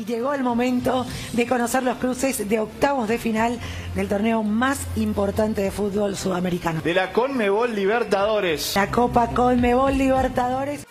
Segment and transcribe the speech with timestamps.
[0.00, 1.04] y llegó el momento
[1.34, 3.58] de conocer los cruces de octavos de final
[3.94, 6.80] del torneo más importante de fútbol sudamericano.
[6.80, 8.74] De la Conmebol Libertadores.
[8.76, 10.86] La Copa Conmebol Libertadores.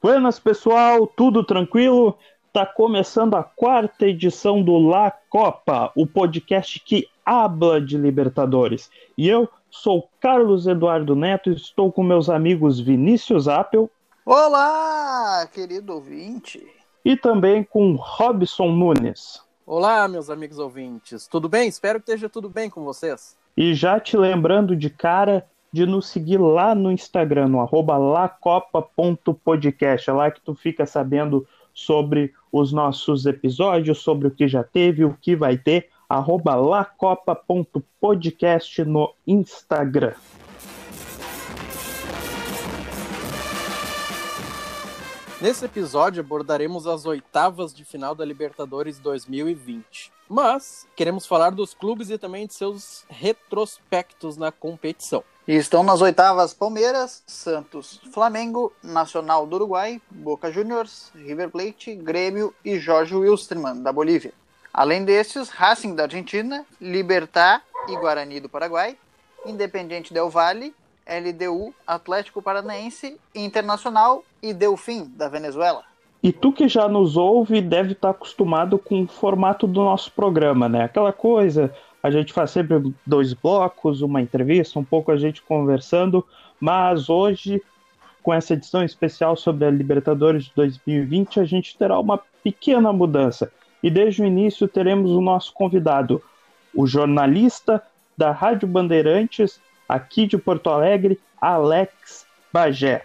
[0.00, 2.16] Buenas, pessoal, tudo tranquilo?
[2.52, 8.90] Tá começando a quarta edição do La Copa, o podcast que habla de Libertadores.
[9.18, 13.90] E eu sou Carlos Eduardo Neto e estou com meus amigos Vinícius Appel.
[14.26, 16.66] Olá, querido ouvinte.
[17.04, 19.42] E também com Robson Nunes.
[19.66, 21.26] Olá, meus amigos ouvintes.
[21.26, 21.68] Tudo bem?
[21.68, 23.36] Espero que esteja tudo bem com vocês.
[23.54, 30.08] E já te lembrando de cara de nos seguir lá no Instagram, no arroba lacopa.podcast.
[30.08, 35.04] É lá que tu fica sabendo sobre os nossos episódios, sobre o que já teve,
[35.04, 40.14] o que vai ter, arroba lacopa.podcast no Instagram.
[45.40, 50.12] Nesse episódio abordaremos as oitavas de final da Libertadores 2020.
[50.28, 55.24] Mas queremos falar dos clubes e também de seus retrospectos na competição.
[55.46, 62.54] E estão nas oitavas Palmeiras, Santos, Flamengo, Nacional do Uruguai, Boca Juniors, River Plate, Grêmio
[62.64, 64.32] e Jorge Wilstermann, da Bolívia.
[64.72, 68.96] Além destes, Racing da Argentina, Libertar e Guarani do Paraguai,
[69.44, 70.74] Independiente Del Valle,
[71.06, 75.82] LDU, Atlético Paranaense, Internacional e Delfim da Venezuela.
[76.22, 80.68] E tu que já nos ouve deve estar acostumado com o formato do nosso programa,
[80.68, 80.84] né?
[80.84, 86.24] Aquela coisa, a gente faz sempre dois blocos, uma entrevista, um pouco a gente conversando,
[86.60, 87.62] mas hoje,
[88.22, 93.50] com essa edição especial sobre a Libertadores de 2020, a gente terá uma pequena mudança.
[93.82, 96.22] E desde o início teremos o nosso convidado,
[96.74, 97.82] o jornalista
[98.16, 103.04] da Rádio Bandeirantes, aqui de Porto Alegre, Alex Bagé.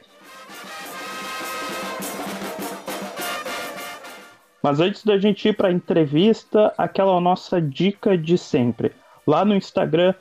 [4.62, 8.92] Mas antes da gente ir para a entrevista, aquela nossa dica de sempre.
[9.26, 10.14] Lá no Instagram,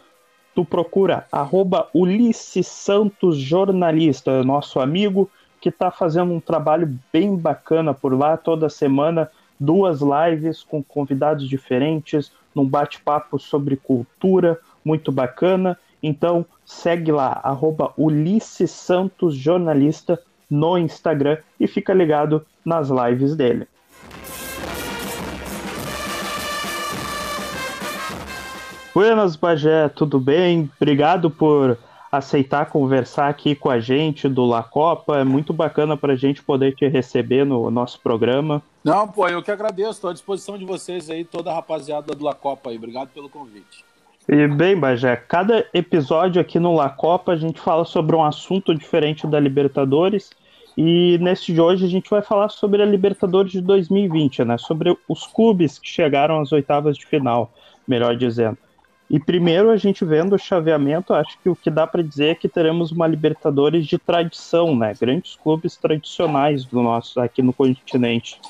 [0.55, 7.93] tu procura arroba Ulisses Santos Jornalista, nosso amigo que está fazendo um trabalho bem bacana
[7.93, 15.77] por lá toda semana, duas lives com convidados diferentes, num bate-papo sobre cultura, muito bacana.
[16.03, 23.67] Então segue lá, arroba Ulisses Santos Jornalista no Instagram e fica ligado nas lives dele.
[28.95, 30.69] Buenas, Bagé, tudo bem?
[30.81, 31.79] Obrigado por
[32.11, 35.19] aceitar conversar aqui com a gente do La Copa.
[35.19, 38.63] É muito bacana para a gente poder te receber no nosso programa.
[38.83, 39.91] Não, pô, eu que agradeço.
[39.91, 42.77] Estou à disposição de vocês aí, toda a rapaziada do La Copa aí.
[42.77, 43.85] Obrigado pelo convite.
[44.29, 48.75] E bem, Bagé, cada episódio aqui no La Copa a gente fala sobre um assunto
[48.75, 50.31] diferente da Libertadores.
[50.81, 54.57] E nesse de hoje a gente vai falar sobre a Libertadores de 2020, né?
[54.59, 57.53] Sobre os clubes que chegaram às oitavas de final,
[57.85, 58.57] melhor dizendo.
[59.11, 62.35] E primeiro, a gente vendo o chaveamento, acho que o que dá para dizer é
[62.37, 64.95] que teremos uma Libertadores de tradição, né?
[64.95, 68.41] Grandes clubes tradicionais do nosso aqui no continente.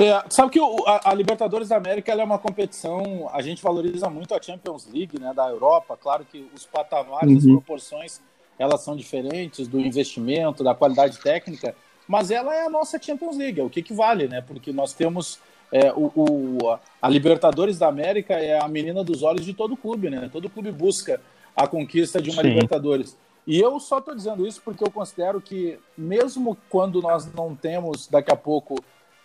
[0.00, 4.08] É, sabe que o, a, a, Libertadores da América é uma competição, a gente valoriza
[4.08, 5.98] muito a Champions League, né, da Europa.
[6.00, 7.38] Claro que os patamares, uhum.
[7.38, 8.22] as proporções,
[8.58, 11.74] elas são diferentes do investimento, da qualidade técnica,
[12.06, 14.40] mas ela é a nossa Champions League, é o que, que vale, né?
[14.40, 15.38] Porque nós temos
[15.72, 20.10] é, o, o, a Libertadores da América é a menina dos olhos de todo clube,
[20.10, 20.28] né?
[20.32, 21.20] Todo clube busca
[21.56, 22.50] a conquista de uma Sim.
[22.50, 23.16] Libertadores.
[23.46, 28.06] E eu só estou dizendo isso porque eu considero que, mesmo quando nós não temos
[28.06, 28.76] daqui a pouco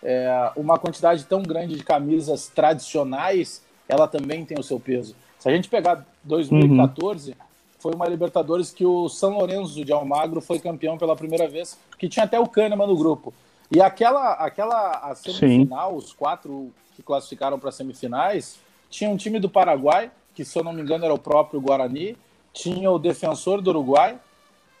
[0.02, 5.14] é, uma quantidade tão grande de camisas tradicionais, ela também tem o seu peso.
[5.38, 7.36] Se a gente pegar 2014, uhum.
[7.80, 12.08] Foi uma Libertadores que o São Lourenço de Almagro foi campeão pela primeira vez, que
[12.08, 13.32] tinha até o Kahneman no grupo.
[13.70, 15.96] E aquela, aquela a semifinal, Sim.
[15.96, 18.58] os quatro que classificaram para semifinais,
[18.88, 22.16] tinha um time do Paraguai, que se eu não me engano era o próprio Guarani,
[22.52, 24.18] tinha o Defensor do Uruguai,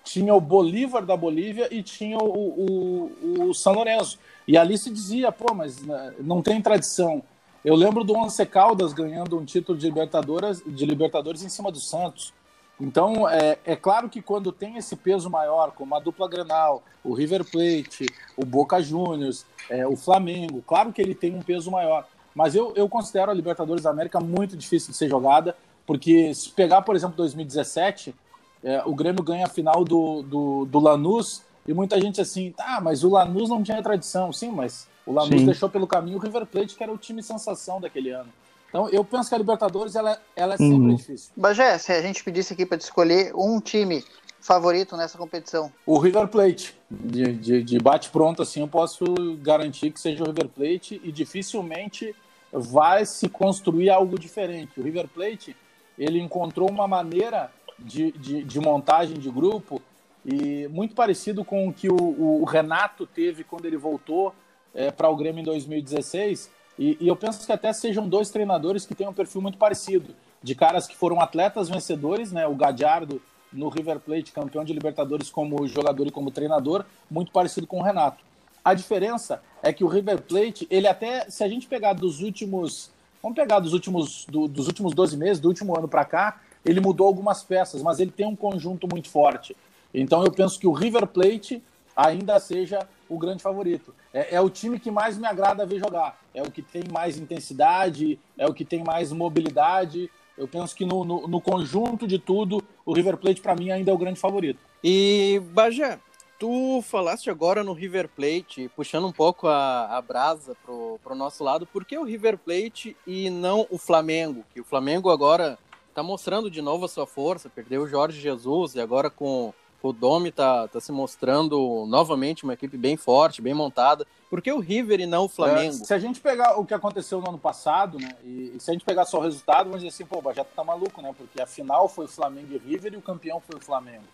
[0.04, 4.18] tinha o Bolívar da Bolívia e tinha o, o, o São Lourenço.
[4.46, 7.22] E ali se dizia, pô, mas né, não tem tradição.
[7.64, 11.78] Eu lembro do Once Caldas ganhando um título de Libertadores, de Libertadores em cima do
[11.78, 12.32] Santos.
[12.80, 17.12] Então, é, é claro que quando tem esse peso maior, como a dupla Grenal, o
[17.12, 18.06] River Plate,
[18.36, 22.06] o Boca Juniors, é, o Flamengo, claro que ele tem um peso maior.
[22.34, 25.54] Mas eu, eu considero a Libertadores da América muito difícil de ser jogada,
[25.86, 28.14] porque se pegar, por exemplo, 2017,
[28.62, 32.80] é, o Grêmio ganha a final do, do, do, Lanús, e muita gente assim, tá,
[32.82, 34.32] mas o Lanús não tinha tradição.
[34.32, 35.46] Sim, mas o Lanús Sim.
[35.46, 38.30] deixou pelo caminho o River Plate, que era o time sensação daquele ano.
[38.70, 40.94] Então, eu penso que a Libertadores ela, ela é sempre uhum.
[40.94, 41.32] difícil.
[41.36, 44.02] Bagé, se a gente pedisse aqui para escolher um time
[44.40, 45.70] favorito nessa competição?
[45.84, 46.74] O River Plate.
[46.90, 49.04] De, de, de bate-pronto, assim, eu posso
[49.42, 52.14] garantir que seja o River Plate e dificilmente
[52.52, 54.80] vai se construir algo diferente.
[54.80, 55.56] O River Plate,
[55.98, 59.82] ele encontrou uma maneira de, de, de montagem de grupo
[60.24, 64.34] e muito parecido com o que o, o Renato teve quando ele voltou
[64.74, 66.50] é, para o Grêmio em 2016.
[66.80, 70.14] E, e, eu penso que até sejam dois treinadores que têm um perfil muito parecido,
[70.42, 72.46] de caras que foram atletas vencedores, né?
[72.46, 73.20] O Gadiardo
[73.52, 77.82] no River Plate, campeão de Libertadores como jogador e como treinador, muito parecido com o
[77.82, 78.24] Renato.
[78.64, 82.90] A diferença é que o River Plate, ele até, se a gente pegar dos últimos,
[83.22, 86.80] vamos pegar dos últimos, do, dos últimos 12 meses, do último ano para cá, ele
[86.80, 89.54] mudou algumas peças, mas ele tem um conjunto muito forte.
[89.92, 91.62] Então eu penso que o River Plate
[91.96, 93.94] ainda seja o grande favorito.
[94.12, 96.18] É, é, o time que mais me agrada ver jogar.
[96.34, 100.10] É o que tem mais intensidade, é o que tem mais mobilidade.
[100.36, 103.90] Eu penso que no, no, no conjunto de tudo, o River Plate para mim ainda
[103.90, 104.60] é o grande favorito.
[104.82, 105.98] E Bajé,
[106.38, 111.44] tu falaste agora no River Plate, puxando um pouco a, a brasa pro, pro nosso
[111.44, 114.42] lado, por que o River Plate e não o Flamengo?
[114.54, 115.58] Que o Flamengo agora
[115.94, 119.52] tá mostrando de novo a sua força, perdeu o Jorge Jesus e agora com
[119.82, 124.06] o Domi tá, tá se mostrando novamente uma equipe bem forte, bem montada.
[124.28, 125.74] Por que o River e não o Flamengo?
[125.82, 128.10] É, se a gente pegar o que aconteceu no ano passado, né?
[128.24, 130.62] E, e se a gente pegar só o resultado, vamos dizer assim, pô, já tá
[130.62, 131.14] maluco, né?
[131.16, 134.04] Porque a final foi o Flamengo e River e o campeão foi o Flamengo.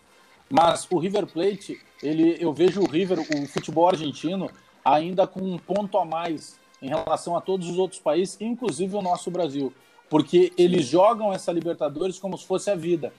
[0.49, 4.49] Mas o River Plate, ele, eu vejo o River, o futebol argentino,
[4.83, 9.01] ainda com um ponto a mais em relação a todos os outros países, inclusive o
[9.01, 9.73] nosso Brasil.
[10.09, 13.11] Porque eles jogam essa Libertadores como se fosse a vida.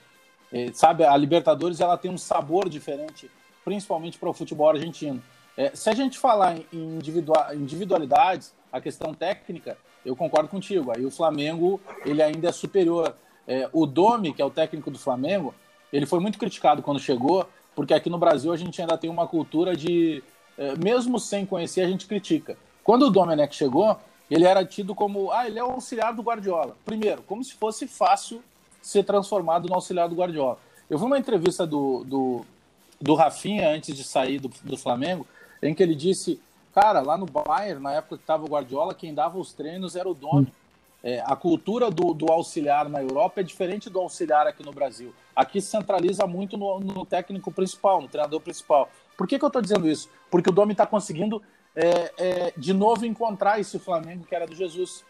[0.53, 3.31] É, sabe, a Libertadores ela tem um sabor diferente,
[3.65, 5.23] principalmente para o futebol argentino.
[5.57, 6.99] É, se a gente falar em
[7.55, 10.93] individualidades, a questão técnica, eu concordo contigo.
[10.95, 13.15] Aí o Flamengo ele ainda é superior.
[13.47, 15.55] É, o Domi, que é o técnico do Flamengo,
[15.93, 19.27] ele foi muito criticado quando chegou, porque aqui no Brasil a gente ainda tem uma
[19.27, 20.23] cultura de,
[20.57, 22.57] é, mesmo sem conhecer, a gente critica.
[22.85, 23.99] Quando o Domenech chegou,
[24.31, 26.77] ele era tido como, ah, ele é o auxiliar do Guardiola.
[26.85, 28.43] Primeiro, como se fosse fácil
[28.81, 30.59] ser transformado no auxiliar do Guardiola.
[30.89, 32.47] Eu vi uma entrevista do, do,
[33.01, 35.27] do Rafinha antes de sair do, do Flamengo,
[35.63, 36.41] em que ele disse,
[36.75, 40.09] cara, lá no Bayern, na época que estava o Guardiola, quem dava os treinos era
[40.09, 40.47] o dono.
[41.03, 45.15] É, a cultura do, do, auxiliar na Europa é diferente do auxiliar aqui no Brasil.
[45.35, 48.91] Aqui se centraliza muito no, no técnico principal, no treinador principal.
[49.17, 50.09] Por que, que eu estou dizendo isso?
[50.29, 51.41] Porque o Domi está conseguindo
[51.77, 55.05] é, é, de novo encontrar esse Flamengo que era do Jesus.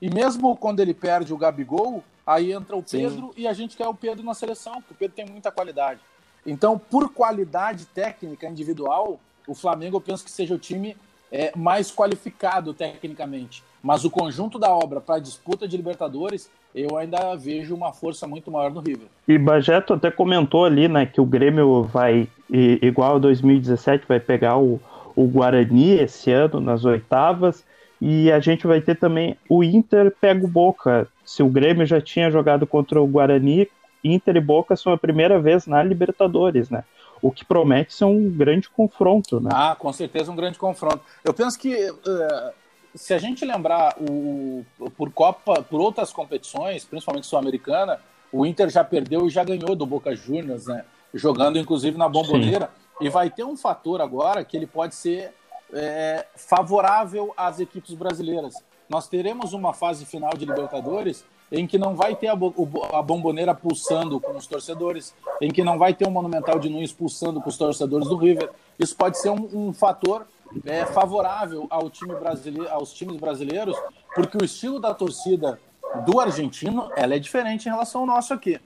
[0.00, 3.42] E mesmo quando ele perde o Gabigol, aí entra o Pedro Sim.
[3.42, 6.00] e a gente quer o Pedro na seleção, porque o Pedro tem muita qualidade.
[6.46, 10.96] Então, por qualidade técnica individual, o Flamengo eu penso que seja o time
[11.30, 13.62] é, mais qualificado tecnicamente.
[13.82, 18.26] Mas o conjunto da obra para a disputa de Libertadores, eu ainda vejo uma força
[18.26, 19.08] muito maior no River.
[19.26, 24.58] E Bajeto até comentou ali, né, que o Grêmio vai, igual a 2017, vai pegar
[24.58, 24.80] o,
[25.16, 27.64] o Guarani esse ano nas oitavas.
[28.00, 31.08] E a gente vai ter também o Inter pega o Boca.
[31.32, 33.66] Se o Grêmio já tinha jogado contra o Guarani,
[34.04, 36.84] Inter e Boca são a primeira vez na Libertadores, né?
[37.22, 39.48] o que promete ser um grande confronto, né?
[39.50, 41.00] Ah, com certeza um grande confronto.
[41.24, 42.52] Eu penso que uh,
[42.94, 44.62] se a gente lembrar o,
[44.94, 47.98] por Copa, por outras competições, principalmente sul-americana,
[48.30, 50.84] o Inter já perdeu e já ganhou do Boca Juniors, né?
[51.14, 52.66] Jogando inclusive na bomboneira.
[52.98, 53.06] Sim.
[53.06, 55.32] E vai ter um fator agora que ele pode ser
[55.72, 58.54] é, favorável às equipes brasileiras.
[58.92, 63.54] Nós teremos uma fase final de Libertadores em que não vai ter a, a bomboneira
[63.54, 67.48] pulsando com os torcedores, em que não vai ter o Monumental de Nunes pulsando com
[67.48, 68.50] os torcedores do River.
[68.78, 70.26] Isso pode ser um, um fator
[70.66, 73.74] é, favorável ao time brasileiro, aos times brasileiros,
[74.14, 75.58] porque o estilo da torcida
[76.04, 78.60] do argentino ela é diferente em relação ao nosso aqui.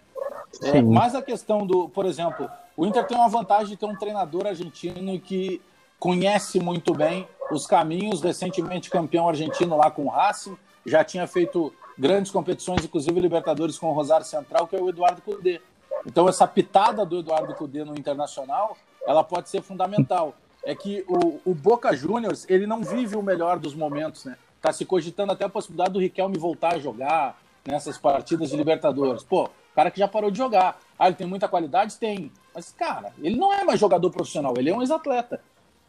[0.60, 3.94] É, mas a questão do, por exemplo, o Inter tem uma vantagem de ter um
[3.94, 5.62] treinador argentino que
[5.98, 11.72] conhece muito bem os caminhos, recentemente campeão argentino lá com o Racing, já tinha feito
[11.98, 15.60] grandes competições, inclusive Libertadores com o Rosário Central, que é o Eduardo Cudê.
[16.04, 18.76] Então essa pitada do Eduardo Cudê no Internacional,
[19.06, 20.34] ela pode ser fundamental.
[20.64, 24.36] É que o, o Boca Juniors, ele não vive o melhor dos momentos, né?
[24.60, 29.22] Tá se cogitando até a possibilidade do Riquelme voltar a jogar nessas partidas de Libertadores.
[29.22, 30.78] Pô, cara que já parou de jogar.
[30.98, 31.96] Ah, ele tem muita qualidade?
[31.96, 32.32] Tem.
[32.54, 35.40] Mas, cara, ele não é mais jogador profissional, ele é um ex-atleta.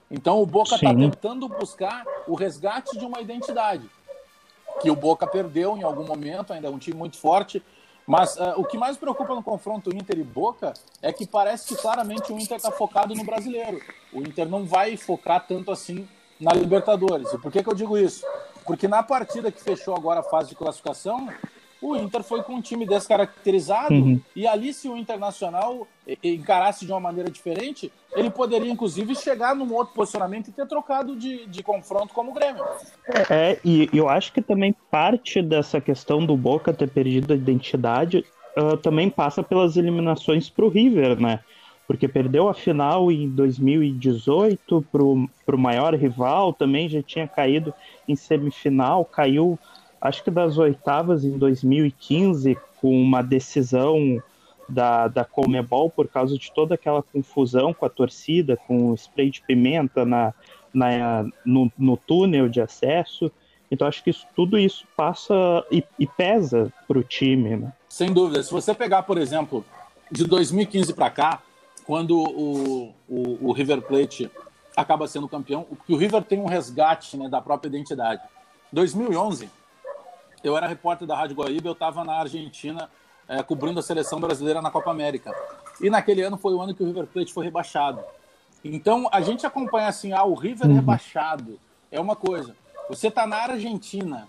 [0.09, 3.89] Então o Boca está tentando buscar o resgate de uma identidade
[4.79, 7.63] que o Boca perdeu em algum momento, ainda é um time muito forte.
[8.05, 11.81] Mas uh, o que mais preocupa no confronto Inter e Boca é que parece que
[11.81, 13.81] claramente o Inter está focado no brasileiro.
[14.13, 16.07] O Inter não vai focar tanto assim
[16.39, 17.33] na Libertadores.
[17.33, 18.25] E por que, que eu digo isso?
[18.65, 21.27] Porque na partida que fechou agora a fase de classificação,
[21.81, 24.19] o Inter foi com um time descaracterizado uhum.
[24.35, 25.87] e ali se o Internacional
[26.23, 31.15] encarasse de uma maneira diferente, ele poderia inclusive chegar num outro posicionamento e ter trocado
[31.15, 32.63] de, de confronto como o Grêmio.
[33.29, 38.25] É, e eu acho que também parte dessa questão do Boca ter perdido a identidade
[38.57, 41.41] uh, também passa pelas eliminações para o River, né?
[41.85, 47.73] Porque perdeu a final em 2018 para o maior rival, também já tinha caído
[48.07, 49.57] em semifinal, caiu
[50.01, 54.21] acho que das oitavas em 2015, com uma decisão
[54.67, 59.29] da, da Comebol por causa de toda aquela confusão com a torcida, com o spray
[59.29, 60.33] de pimenta na,
[60.73, 63.31] na, no, no túnel de acesso.
[63.71, 65.33] Então acho que isso, tudo isso passa
[65.71, 67.57] e, e pesa para o time.
[67.57, 67.73] Né?
[67.89, 68.43] Sem dúvida.
[68.43, 69.65] Se você pegar, por exemplo,
[70.11, 71.41] de 2015 para cá,
[71.85, 74.29] quando o, o, o, River Plate
[74.75, 78.21] acaba sendo campeão, o River tem um resgate né, da própria identidade.
[78.71, 79.49] 2011,
[80.43, 82.89] eu era repórter da Rádio Guaíba, eu estava na Argentina
[83.27, 85.33] é, cobrindo a seleção brasileira na Copa América.
[85.81, 88.01] E naquele ano foi o ano que o River Plate foi rebaixado.
[88.63, 90.75] Então a gente acompanha assim, ah, o River uhum.
[90.75, 91.59] rebaixado
[91.91, 92.55] é uma coisa.
[92.89, 94.27] Você está na Argentina,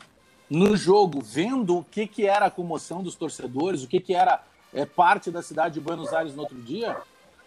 [0.50, 4.42] no jogo, vendo o que, que era a comoção dos torcedores, o que, que era
[4.72, 6.96] é, parte da cidade de Buenos Aires no outro dia,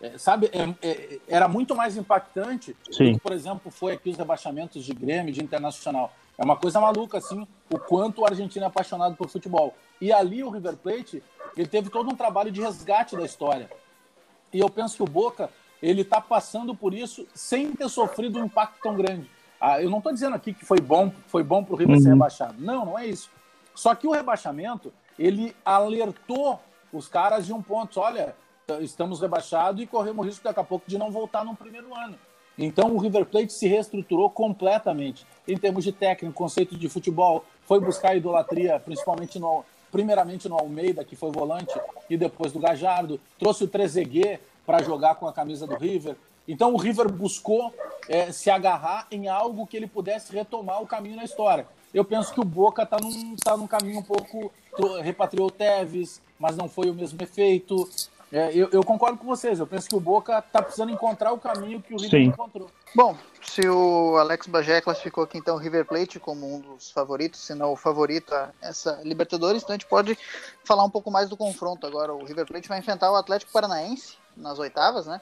[0.01, 3.05] é, sabe, é, é, era muito mais impactante Sim.
[3.05, 6.11] do que, por exemplo, foi aqui os rebaixamentos de Grêmio, de Internacional.
[6.37, 9.75] É uma coisa maluca, assim, o quanto o argentino é apaixonado por futebol.
[9.99, 11.23] E ali o River Plate,
[11.55, 13.69] ele teve todo um trabalho de resgate da história.
[14.53, 15.49] E eu penso que o Boca,
[15.81, 19.29] ele está passando por isso sem ter sofrido um impacto tão grande.
[19.59, 22.01] Ah, eu não estou dizendo aqui que foi bom, foi bom para o River uhum.
[22.01, 22.55] ser rebaixado.
[22.59, 23.29] Não, não é isso.
[23.75, 26.59] Só que o rebaixamento, ele alertou
[26.91, 27.99] os caras de um ponto.
[27.99, 28.35] Olha,
[28.79, 32.17] estamos rebaixados e corremos risco daqui a pouco de não voltar no primeiro ano.
[32.61, 37.79] Então o River Plate se reestruturou completamente em termos de técnico, conceito de futebol, foi
[37.79, 41.73] buscar a idolatria, principalmente no, primeiramente no Almeida, que foi volante,
[42.07, 46.15] e depois do Gajardo, trouxe o Trezeguet para jogar com a camisa do River.
[46.47, 47.73] Então o River buscou
[48.07, 51.65] é, se agarrar em algo que ele pudesse retomar o caminho na história.
[51.91, 54.51] Eu penso que o Boca está num, tá num caminho um pouco.
[55.01, 57.89] repatriou o Tevez, mas não foi o mesmo efeito.
[58.31, 59.59] É, eu, eu, concordo com vocês.
[59.59, 62.27] Eu penso que o Boca está precisando encontrar o caminho que o River Sim.
[62.27, 62.69] encontrou.
[62.95, 67.41] Bom, se o Alex Bagé classificou aqui então o River Plate como um dos favoritos,
[67.41, 70.17] se não o favorito a essa Libertadores, então a gente pode
[70.63, 72.13] falar um pouco mais do confronto agora.
[72.13, 75.19] O River Plate vai enfrentar o Atlético Paranaense nas oitavas, né?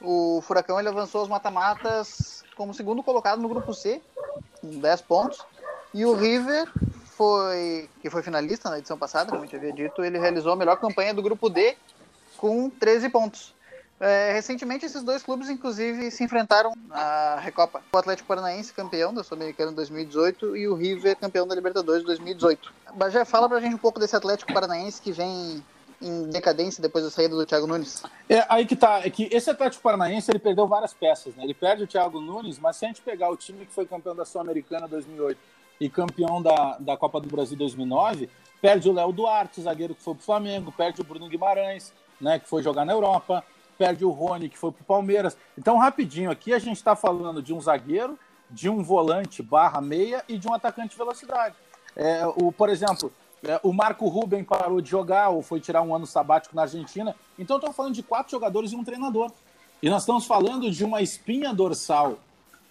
[0.00, 4.00] O Furacão ele avançou os mata-matas como segundo colocado no grupo C,
[4.60, 5.44] com 10 pontos.
[5.92, 6.70] E o River
[7.06, 10.56] foi, que foi finalista na edição passada, como a gente havia dito, ele realizou a
[10.56, 11.76] melhor campanha do grupo D
[12.36, 13.54] com 13 pontos.
[13.98, 17.82] É, recentemente, esses dois clubes, inclusive, se enfrentaram na Recopa.
[17.90, 22.06] O Atlético Paranaense, campeão da Sul-Americana em 2018, e o River, campeão da Libertadores em
[22.06, 22.72] 2018.
[22.94, 25.64] Bajé, fala pra gente um pouco desse Atlético Paranaense que vem
[26.00, 28.02] em decadência depois da saída do Thiago Nunes.
[28.28, 29.00] É, aí que tá.
[29.04, 31.44] É que esse Atlético Paranaense ele perdeu várias peças, né?
[31.44, 34.14] Ele perde o Thiago Nunes, mas se a gente pegar o time que foi campeão
[34.14, 35.38] da Sul-Americana 2008
[35.80, 38.28] e campeão da, da Copa do Brasil 2009,
[38.60, 42.48] perde o Léo Duarte, zagueiro que foi pro Flamengo, perde o Bruno Guimarães, né, que
[42.48, 43.44] foi jogar na Europa,
[43.76, 45.36] perde o Rony, que foi para o Palmeiras.
[45.56, 48.18] Então, rapidinho, aqui a gente está falando de um zagueiro,
[48.50, 51.54] de um volante barra meia e de um atacante de velocidade.
[51.94, 55.94] É, o, por exemplo, é, o Marco Ruben parou de jogar ou foi tirar um
[55.94, 57.14] ano sabático na Argentina.
[57.38, 59.30] Então, estou falando de quatro jogadores e um treinador.
[59.82, 62.18] E nós estamos falando de uma espinha dorsal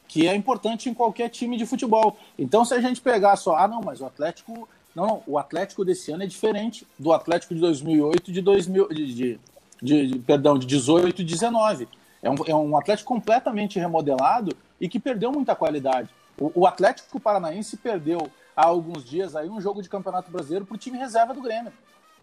[0.08, 2.18] que é importante em qualquer time de futebol.
[2.38, 5.84] Então, se a gente pegar só, ah, não, mas o Atlético não, não, o Atlético
[5.84, 9.40] desse ano é diferente do Atlético de 2008 de 2000, de, de,
[9.82, 11.88] de, de perdão, de 18 e 19.
[12.24, 16.10] É um, é um Atlético completamente remodelado e que perdeu muita qualidade.
[16.40, 20.76] O, o Atlético Paranaense perdeu há alguns dias aí um jogo de Campeonato Brasileiro para
[20.76, 21.74] o time reserva do Grêmio.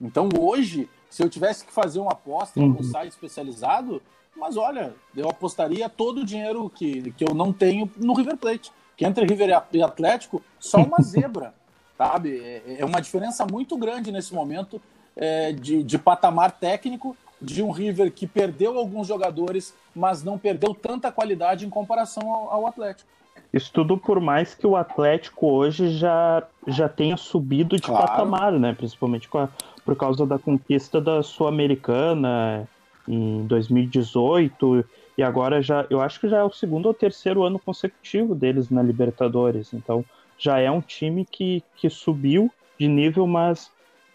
[0.00, 2.83] Então hoje, se eu tivesse que fazer uma aposta em um uhum.
[2.83, 4.02] site especializado,
[4.35, 8.73] mas olha, eu apostaria todo o dinheiro que, que eu não tenho no River Plate.
[8.97, 11.55] Que entre River e Atlético, só uma zebra
[11.96, 12.38] sabe?
[12.38, 14.80] É, é uma diferença muito grande nesse momento
[15.16, 20.75] é, de, de patamar técnico de um River que perdeu alguns jogadores, mas não perdeu
[20.75, 23.11] tanta qualidade em comparação ao, ao Atlético.
[23.52, 28.06] Isso tudo por mais que o Atlético hoje já, já tenha subido de claro.
[28.06, 28.75] patamar, né?
[28.75, 29.49] Principalmente a,
[29.84, 32.66] por causa da conquista da Sul-Americana
[33.06, 34.84] em 2018
[35.18, 38.70] e agora já eu acho que já é o segundo ou terceiro ano consecutivo deles
[38.70, 39.75] na Libertadores.
[39.75, 40.04] Então
[40.42, 43.70] já é um time que, que subiu de nível, mas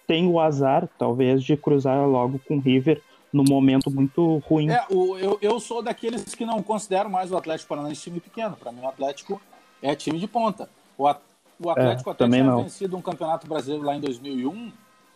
[0.05, 4.69] tem o azar, talvez, de cruzar logo com o River no momento muito ruim.
[4.69, 8.57] É, o, eu, eu sou daqueles que não considero mais o Atlético Paranaense time pequeno.
[8.57, 9.41] Para mim, o Atlético
[9.81, 10.69] é time de ponta.
[10.97, 12.63] O, o Atlético é, até tinha não.
[12.63, 14.71] vencido um campeonato brasileiro lá em 2001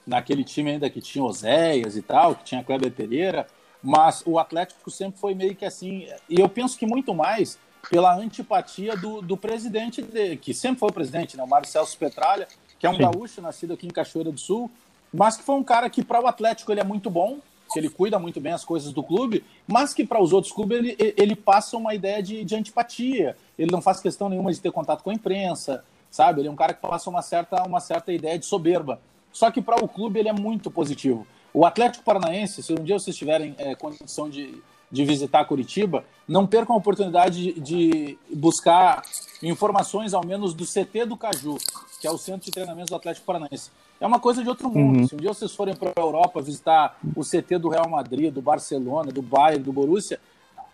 [0.08, 3.48] naquele time ainda que tinha Oséias e tal, que tinha Kleber Pereira,
[3.84, 7.60] mas o Atlético sempre foi meio que assim, e eu penso que muito mais
[7.90, 11.98] pela antipatia do, do presidente, de, que sempre foi o presidente, né, o Mário Celso
[11.98, 12.48] Petralha,
[12.80, 13.02] que é um Sim.
[13.02, 14.70] gaúcho nascido aqui em Cachoeira do Sul,
[15.14, 17.40] mas que foi um cara que para o Atlético ele é muito bom,
[17.72, 20.78] que ele cuida muito bem as coisas do clube, mas que para os outros clubes
[20.78, 23.38] ele, ele passa uma ideia de, de antipatia.
[23.58, 26.42] Ele não faz questão nenhuma de ter contato com a imprensa, sabe?
[26.42, 29.00] Ele é um cara que passa uma certa, uma certa ideia de soberba.
[29.32, 31.26] Só que para o clube ele é muito positivo.
[31.54, 34.62] O Atlético Paranaense, se um dia vocês tiverem é, condição de,
[34.92, 39.02] de visitar Curitiba, não percam a oportunidade de, de, buscar
[39.42, 41.58] informações, ao menos, do CT do Caju,
[42.00, 43.72] que é o centro de treinamento do Atlético Paranaense.
[44.00, 45.00] É uma coisa de outro mundo.
[45.00, 45.08] Uhum.
[45.08, 48.42] Se um dia vocês forem para a Europa visitar o CT do Real Madrid, do
[48.42, 50.20] Barcelona, do Bayern, do Borussia,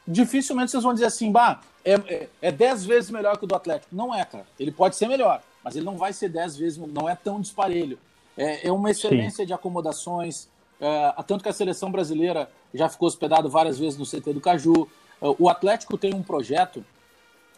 [0.07, 3.55] dificilmente vocês vão dizer assim, bah, é, é, é dez vezes melhor que o do
[3.55, 3.93] Atlético.
[3.93, 4.45] Não é, cara.
[4.59, 7.99] Ele pode ser melhor, mas ele não vai ser dez vezes, não é tão disparelho.
[8.37, 9.47] É, é uma excelência Sim.
[9.47, 10.47] de acomodações,
[10.79, 14.87] é, tanto que a seleção brasileira já ficou hospedado várias vezes no CT do Caju.
[15.21, 16.85] É, o Atlético tem um projeto,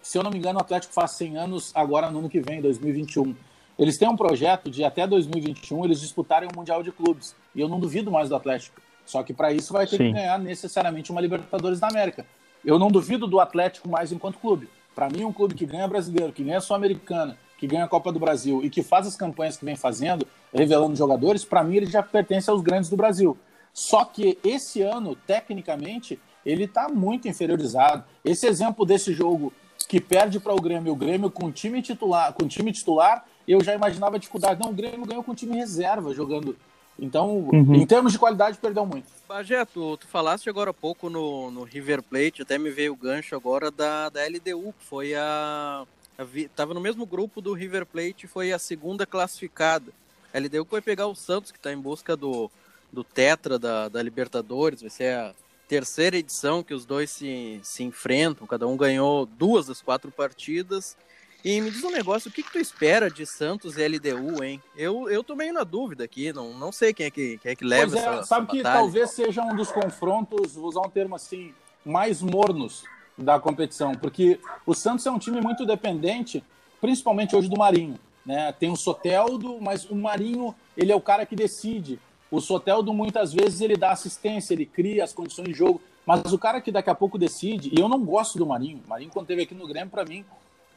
[0.01, 2.61] se eu não me engano, o Atlético faz 100 anos agora no ano que vem,
[2.61, 3.35] 2021.
[3.77, 7.33] Eles têm um projeto de até 2021 eles disputarem o Mundial de Clubes.
[7.55, 8.81] E eu não duvido mais do Atlético.
[9.05, 10.07] Só que para isso vai ter Sim.
[10.07, 12.25] que ganhar necessariamente uma Libertadores da América.
[12.63, 14.69] Eu não duvido do Atlético mais enquanto clube.
[14.93, 18.20] Para mim, um clube que ganha brasileiro, que ganha Sul-Americana, que ganha a Copa do
[18.20, 22.01] Brasil e que faz as campanhas que vem fazendo, revelando jogadores, para mim ele já
[22.01, 23.38] pertence aos grandes do Brasil.
[23.74, 28.06] Só que esse ano, tecnicamente, ele está muito inferiorizado.
[28.24, 29.51] Esse exemplo desse jogo
[29.89, 33.75] que perde para o Grêmio, o Grêmio com time titular, com time titular, eu já
[33.75, 34.62] imaginava dificuldade.
[34.62, 36.56] Não, o Grêmio ganhou com time reserva jogando.
[36.98, 37.75] Então, uhum.
[37.75, 39.08] em termos de qualidade, perdeu muito.
[39.28, 42.98] Bagé, tu, tu falaste agora há pouco no, no River Plate, até me veio o
[42.98, 45.86] gancho agora da, da LDU, que foi a,
[46.21, 46.49] a.
[46.55, 49.91] Tava no mesmo grupo do River Plate, foi a segunda classificada.
[50.33, 52.51] A LDU vai pegar o Santos, que está em busca do,
[52.91, 55.33] do Tetra da, da Libertadores, vai ser a
[55.67, 60.97] terceira edição que os dois se, se enfrentam, cada um ganhou duas das quatro partidas.
[61.45, 64.62] E me diz um negócio, o que, que tu espera de Santos e LDU, hein?
[64.75, 67.55] Eu, eu tô meio na dúvida aqui, não, não sei quem é que, quem é
[67.55, 68.79] que leva pois é, essa, Sabe essa que batalha.
[68.82, 71.53] talvez seja um dos confrontos, vou usar um termo assim,
[71.86, 72.84] mais mornos
[73.19, 76.43] da competição, porque o Santos é um time muito dependente,
[76.79, 77.99] principalmente hoje do Marinho.
[78.25, 78.51] Né?
[78.53, 81.99] Tem o Soteldo, mas o Marinho ele é o cara que decide.
[82.32, 86.39] O Soteldo muitas vezes ele dá assistência, ele cria as condições de jogo, mas o
[86.39, 88.82] cara que daqui a pouco decide, e eu não gosto do Marinho.
[88.86, 90.23] O Marinho quando teve aqui no Grêmio para mim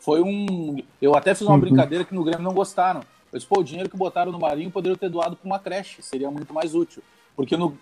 [0.00, 1.60] foi um, eu até fiz uma uhum.
[1.60, 3.00] brincadeira que no Grêmio não gostaram.
[3.32, 6.02] Eu disse, pô, o dinheiro que botaram no Marinho poderia ter doado para uma creche,
[6.02, 7.02] seria muito mais útil,
[7.36, 7.78] porque no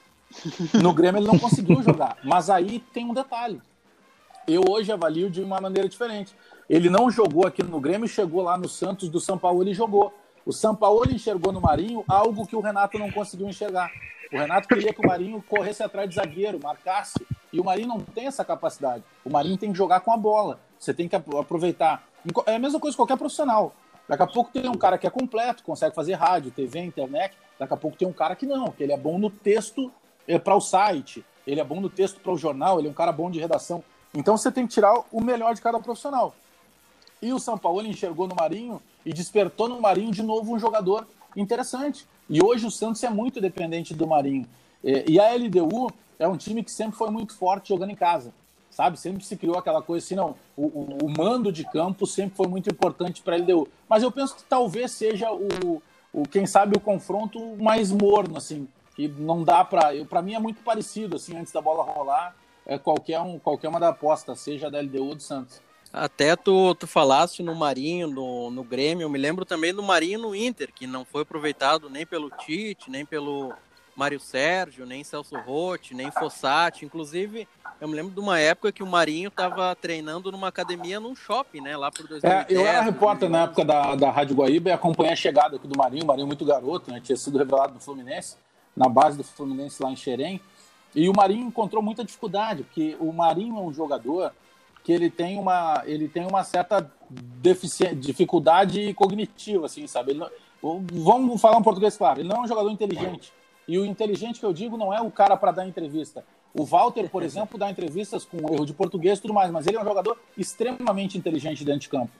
[0.81, 2.17] no Grêmio ele não conseguiu jogar.
[2.23, 3.61] Mas aí tem um detalhe.
[4.51, 6.35] Eu hoje avalio de uma maneira diferente.
[6.69, 10.13] Ele não jogou aqui no Grêmio, chegou lá no Santos do São Paulo e jogou.
[10.45, 13.89] O São Paulo enxergou no Marinho algo que o Renato não conseguiu enxergar.
[14.33, 17.25] O Renato queria que o Marinho corresse atrás de zagueiro, marcasse.
[17.53, 19.05] E o Marinho não tem essa capacidade.
[19.25, 20.59] O Marinho tem que jogar com a bola.
[20.77, 22.05] Você tem que aproveitar.
[22.47, 23.73] É a mesma coisa que qualquer profissional.
[24.09, 27.37] Daqui a pouco tem um cara que é completo, consegue fazer rádio, TV, internet.
[27.57, 29.93] Daqui a pouco tem um cara que não, que ele é bom no texto
[30.27, 32.95] é, para o site, ele é bom no texto para o jornal, ele é um
[32.95, 33.85] cara bom de redação.
[34.15, 36.35] Então você tem que tirar o melhor de cada profissional.
[37.23, 41.07] E o São Paulo enxergou no Marinho e despertou no Marinho de novo um jogador
[41.37, 42.07] interessante.
[42.29, 44.47] E hoje o Santos é muito dependente do Marinho.
[44.83, 48.33] E a LDU é um time que sempre foi muito forte jogando em casa,
[48.71, 48.99] sabe?
[48.99, 52.47] Sempre se criou aquela coisa assim, não, o, o, o mando de campo sempre foi
[52.47, 53.69] muito importante para a LDU.
[53.89, 58.67] Mas eu penso que talvez seja o, o, quem sabe, o confronto mais morno, assim,
[58.97, 59.93] que não dá para...
[60.07, 62.35] Para mim é muito parecido, assim, antes da bola rolar,
[62.67, 65.61] é qualquer, um, qualquer uma da aposta, seja da LDU ou do Santos.
[65.93, 70.21] Até tu, tu falaste no Marinho, no, no Grêmio, eu me lembro também do Marinho
[70.21, 73.53] no Inter, que não foi aproveitado nem pelo Tite, nem pelo
[73.97, 76.85] Mário Sérgio, nem Celso Rotti, nem Fossati.
[76.85, 77.47] Inclusive,
[77.81, 81.61] eu me lembro de uma época que o Marinho estava treinando numa academia num shopping,
[81.61, 81.77] né?
[81.77, 82.23] Lá por 2010.
[82.23, 83.33] É, eu era repórter 2011.
[83.33, 86.05] na época da, da Rádio Guaíba e acompanhei a chegada aqui do Marinho.
[86.05, 87.01] O Marinho muito garoto, né?
[87.03, 88.37] Tinha sido revelado do Fluminense,
[88.77, 90.41] na base do Fluminense lá em Xerém.
[90.95, 94.33] E o Marinho encontrou muita dificuldade, porque o Marinho é um jogador
[94.83, 96.91] que ele tem uma, ele tem uma certa
[97.97, 100.15] dificuldade cognitiva, assim, sabe?
[100.15, 100.29] Não,
[100.93, 103.33] vamos falar um português claro, ele não é um jogador inteligente.
[103.69, 106.25] E o inteligente que eu digo não é o cara para dar entrevista.
[106.53, 109.77] O Walter, por exemplo, dá entrevistas com erro de português e tudo mais, mas ele
[109.77, 112.11] é um jogador extremamente inteligente dentro de campo.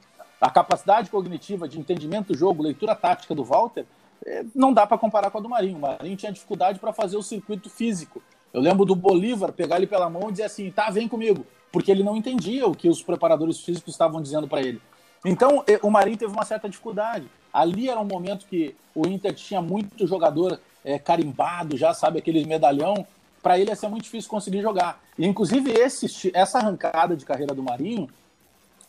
[0.41, 3.85] A capacidade cognitiva de entendimento do jogo, leitura tática do Walter,
[4.25, 5.77] é, não dá para comparar com a do Marinho.
[5.77, 8.23] O Marinho tinha dificuldade para fazer o circuito físico.
[8.53, 11.91] Eu lembro do Bolívar pegar ele pela mão e dizer assim: tá, vem comigo porque
[11.91, 14.81] ele não entendia o que os preparadores físicos estavam dizendo para ele.
[15.25, 17.29] Então, o Marinho teve uma certa dificuldade.
[17.53, 22.45] Ali era um momento que o Inter tinha muito jogador é, carimbado, já sabe, aquele
[22.45, 23.07] medalhão,
[23.43, 25.01] para ele ia ser muito difícil conseguir jogar.
[25.19, 28.09] E, inclusive, esse, essa arrancada de carreira do Marinho,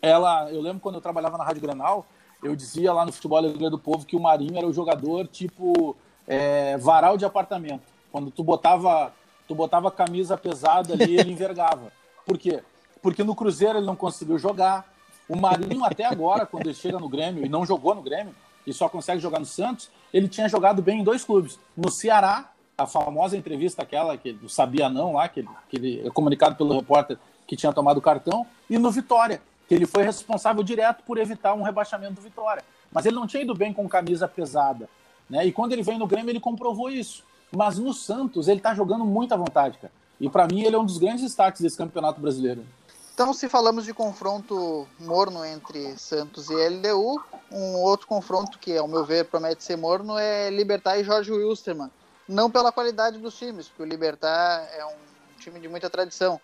[0.02, 2.06] ela, eu lembro quando eu trabalhava na Rádio Granal,
[2.42, 5.96] eu dizia lá no Futebol Alegria do Povo que o Marinho era o jogador tipo
[6.28, 7.84] é, varal de apartamento.
[8.12, 9.14] Quando tu botava,
[9.52, 11.92] tu botava camisa pesada ali, ele envergava.
[12.26, 12.64] Por quê?
[13.02, 14.90] Porque no Cruzeiro ele não conseguiu jogar.
[15.28, 18.34] O Marinho, até agora, quando ele chega no Grêmio, e não jogou no Grêmio,
[18.66, 21.60] e só consegue jogar no Santos, ele tinha jogado bem em dois clubes.
[21.76, 26.08] No Ceará, a famosa entrevista aquela que ele sabia não lá, que ele, que ele
[26.08, 30.04] é comunicado pelo repórter que tinha tomado o cartão, e no Vitória, que ele foi
[30.04, 32.64] responsável direto por evitar um rebaixamento do Vitória.
[32.90, 34.90] Mas ele não tinha ido bem com camisa pesada.
[35.30, 35.46] Né?
[35.46, 37.26] E quando ele veio no Grêmio, ele comprovou isso.
[37.52, 39.94] Mas no Santos, ele está jogando muita vontade, cara.
[40.20, 42.66] E para mim, ele é um dos grandes destaques desse campeonato brasileiro.
[43.14, 48.88] Então, se falamos de confronto morno entre Santos e LDU, um outro confronto que, ao
[48.88, 51.92] meu ver, promete ser morno é Libertar e Jorge Wilstermann.
[52.28, 54.96] Não pela qualidade dos times, porque o Libertar é um
[55.40, 56.40] time de muita tradição,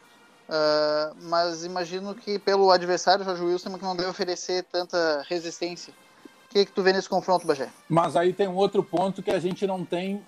[0.48, 5.94] Uh, mas imagino que pelo adversário, Jorge Wilson, que não deve oferecer tanta resistência.
[6.50, 7.70] O que, que tu vê nesse confronto, Bagé?
[7.90, 10.24] Mas aí tem um outro ponto que a gente não tem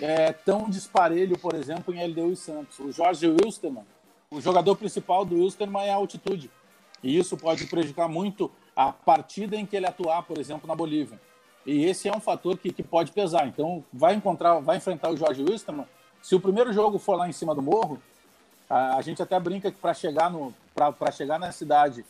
[0.00, 2.78] é, tão disparelho, por exemplo, em LDU e Santos.
[2.78, 3.84] O Jorge Wilstermann,
[4.30, 6.50] o jogador principal do Wilstermann é a altitude.
[7.02, 11.20] E isso pode prejudicar muito a partida em que ele atuar, por exemplo, na Bolívia.
[11.66, 13.46] E esse é um fator que, que pode pesar.
[13.46, 15.86] Então, vai encontrar, vai enfrentar o Jorge Wilstermann.
[16.22, 18.00] Se o primeiro jogo for lá em cima do morro,
[18.70, 20.54] a, a gente até brinca que para chegar, no,
[21.12, 22.04] chegar na cidade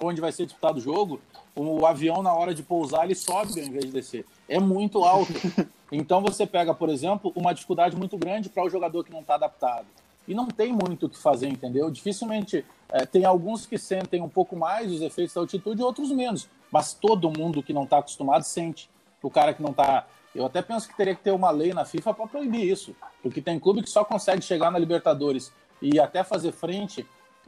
[0.00, 1.20] onde vai ser disputado o jogo,
[1.54, 4.26] o, avião, na hora de pousar, ele sobe ao invés de descer.
[4.48, 5.32] É muito alto.
[5.92, 9.36] Então você pega, por exemplo, uma dificuldade muito grande para o jogador que não está
[9.36, 9.86] adaptado.
[10.26, 11.88] E não tem muito o que fazer, entendeu?
[11.92, 16.10] Dificilmente é, tem alguns que sentem um pouco mais os efeitos da altitude e outros
[16.10, 16.48] menos.
[16.72, 18.90] Mas todo mundo que não está acostumado sente.
[19.22, 21.86] O cara que não está eu até penso que teria que ter uma lei na
[21.86, 26.22] FIFA para proibir isso, porque tem clube que só consegue chegar na Libertadores e até
[26.22, 27.06] fazer frente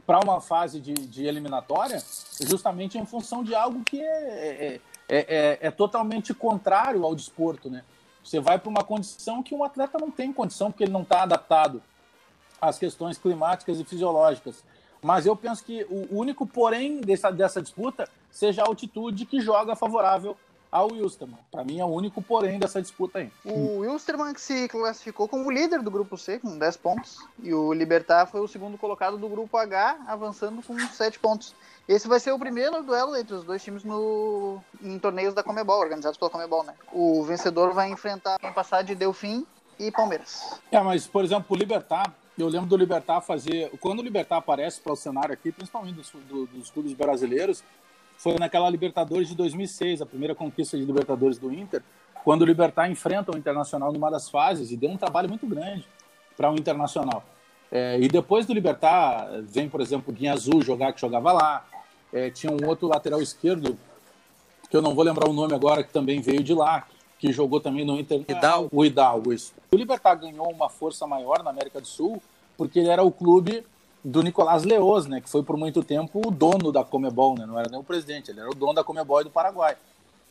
[0.09, 2.01] para uma fase de, de, eliminatória,
[2.41, 7.83] justamente em função de algo que é, é, é, é totalmente contrário ao desporto, né?
[8.23, 11.21] Você vai para uma condição que um atleta não tem condição, porque ele não está
[11.21, 11.79] adaptado
[12.59, 14.63] às questões climáticas e fisiológicas.
[14.99, 19.75] Mas eu penso que o único porém dessa, dessa disputa seja a altitude que joga
[19.75, 20.35] favorável
[20.71, 21.39] ao Wilstermann.
[21.51, 23.31] Para mim é o único porém dessa disputa aí.
[23.43, 27.73] O Wilstermann que se classificou como líder do grupo C com 10 pontos e o
[27.73, 31.55] Libertar foi o segundo colocado do grupo H, avançando com 7 pontos.
[31.87, 35.79] Esse vai ser o primeiro duelo entre os dois times no, em torneios da Comebol,
[35.79, 36.75] organizados pela Comebol, né?
[36.93, 39.45] O vencedor vai enfrentar quem passar de Delfim
[39.79, 40.59] e Palmeiras.
[40.71, 43.71] É, mas, por exemplo, o Libertar, eu lembro do Libertar fazer.
[43.79, 47.63] Quando o Libertar aparece para o cenário aqui, principalmente dos, do, dos clubes brasileiros,
[48.19, 51.81] foi naquela Libertadores de 2006, a primeira conquista de Libertadores do Inter,
[52.21, 55.87] quando o Libertar enfrenta o Internacional numa das fases e deu um trabalho muito grande
[56.35, 57.23] para o Internacional.
[57.71, 61.65] É, e depois do Libertar, vem, por exemplo, o Guinha Azul jogar, que jogava lá.
[62.11, 63.79] É, tinha um outro lateral esquerdo,
[64.69, 66.85] que eu não vou lembrar o nome agora, que também veio de lá,
[67.17, 68.25] que jogou também no Inter.
[68.27, 68.69] Hidalgo.
[68.69, 69.53] O Hidalgo, isso.
[69.71, 72.21] O Libertar ganhou uma força maior na América do Sul,
[72.57, 73.63] porque ele era o clube
[74.03, 77.59] do Nicolás Leoz, né, que foi por muito tempo o dono da Comebol, né, não
[77.59, 79.75] era nem o presidente, ele era o dono da Comebol do Paraguai.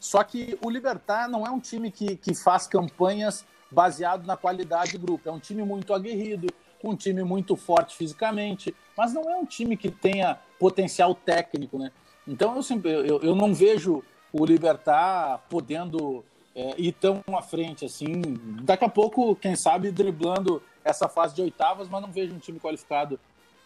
[0.00, 4.92] Só que o Libertar não é um time que, que faz campanhas baseado na qualidade
[4.92, 6.48] do grupo, é um time muito aguerrido,
[6.82, 11.90] um time muito forte fisicamente, mas não é um time que tenha potencial técnico, né?
[12.26, 14.02] Então eu sempre eu, eu não vejo
[14.32, 18.22] o Libertar podendo é, ir tão à frente assim.
[18.62, 22.60] Daqui a pouco, quem sabe, driblando essa fase de oitavas, mas não vejo um time
[22.60, 23.18] qualificado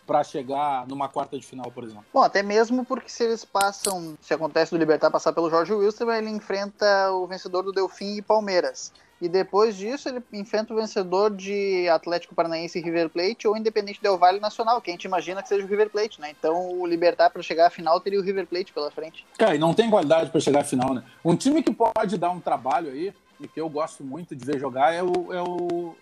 [0.07, 2.05] para chegar numa quarta de final, por exemplo.
[2.13, 6.11] Bom, até mesmo porque se eles passam, se acontece do Libertar passar pelo Jorge Wilson,
[6.13, 8.93] ele enfrenta o vencedor do Delfim e Palmeiras.
[9.21, 14.03] E depois disso ele enfrenta o vencedor de Atlético Paranaense e River Plate ou Independente
[14.03, 16.33] Del Vale Nacional, que a gente imagina que seja o River Plate, né?
[16.37, 19.25] Então o Libertar para chegar à final teria o River Plate pela frente.
[19.39, 21.05] Cara, e não tem qualidade para chegar à final, né?
[21.25, 24.59] Um time que pode dar um trabalho aí, e que eu gosto muito de ver
[24.59, 25.95] jogar, é o, é o,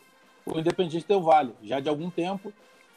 [0.46, 1.54] o Independente Del Vale.
[1.62, 2.52] Já de algum tempo,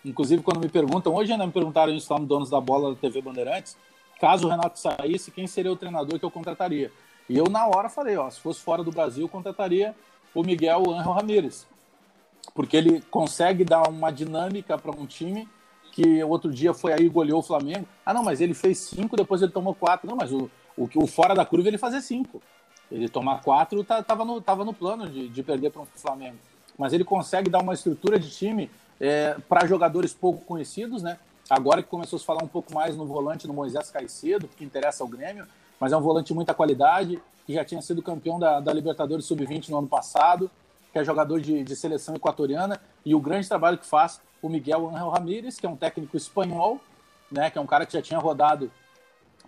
[0.05, 2.99] Inclusive, quando me perguntam, hoje ainda me perguntaram isso lá no Donos da Bola da
[2.99, 3.77] TV Bandeirantes,
[4.19, 6.91] caso o Renato saísse, quem seria o treinador que eu contrataria?
[7.29, 9.95] E eu, na hora, falei, ó, se fosse fora do Brasil, eu contrataria
[10.35, 11.65] o Miguel Angel Ramírez,
[12.53, 15.47] porque ele consegue dar uma dinâmica para um time
[15.93, 17.87] que outro dia foi aí e goleou o Flamengo.
[18.05, 20.09] Ah, não, mas ele fez cinco, depois ele tomou quatro.
[20.09, 22.41] Não, mas o, o, o fora da curva ele fazer cinco.
[22.91, 26.37] Ele tomar quatro tá, tava, no, tava no plano de, de perder para o Flamengo.
[26.77, 28.71] Mas ele consegue dar uma estrutura de time
[29.03, 31.19] é, para jogadores pouco conhecidos, né?
[31.49, 34.63] Agora que começou a se falar um pouco mais no volante no Moisés Caicedo, que
[34.63, 35.45] interessa ao Grêmio,
[35.77, 39.25] mas é um volante de muita qualidade, que já tinha sido campeão da, da Libertadores
[39.25, 40.49] Sub-20 no ano passado.
[40.93, 44.87] que é jogador de, de seleção equatoriana, e o grande trabalho que faz o Miguel
[44.89, 46.79] Ángel Ramírez, que é um técnico espanhol,
[47.29, 48.71] né, que é um cara que já tinha rodado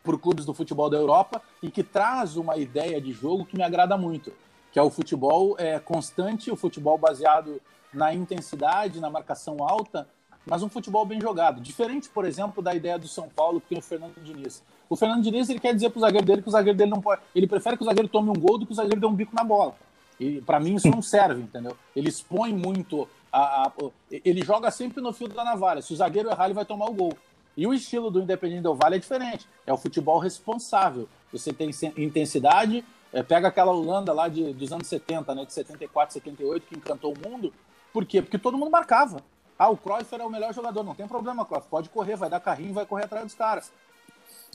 [0.04, 3.64] por clubes do futebol da Europa e que traz uma ideia de jogo que me
[3.64, 4.34] agrada muito,
[4.74, 7.62] que é o futebol é, constante, o futebol baseado
[7.96, 10.08] na intensidade, na marcação alta,
[10.46, 11.60] mas um futebol bem jogado.
[11.60, 14.64] Diferente, por exemplo, da ideia do São Paulo, que tem o Fernando Diniz.
[14.88, 17.02] O Fernando Diniz ele quer dizer para o zagueiro dele que o zagueiro dele não
[17.02, 17.22] pode.
[17.34, 19.36] Ele prefere que o zagueiro tome um gol do que o zagueiro dê um bico
[19.36, 19.76] na bola.
[20.20, 21.76] E para mim isso não serve, entendeu?
[21.96, 23.08] Ele expõe muito.
[23.32, 23.72] A, a,
[24.12, 25.82] ele joga sempre no fio da navalha.
[25.82, 27.18] Se o zagueiro errar, ele vai tomar o gol.
[27.58, 29.48] E o estilo do Independente Del Vale é diferente.
[29.66, 31.08] É o futebol responsável.
[31.32, 36.14] Você tem intensidade, é, pega aquela Holanda lá de, dos anos 70, né, de 74,
[36.14, 37.54] 78, que encantou o mundo.
[37.96, 38.22] Por quê?
[38.22, 39.22] Porque todo mundo marcava.
[39.58, 40.84] Ah, o Cruyff era o melhor jogador.
[40.84, 41.66] Não tem problema, Cruyff.
[41.70, 43.72] Pode correr, vai dar carrinho, vai correr atrás dos caras.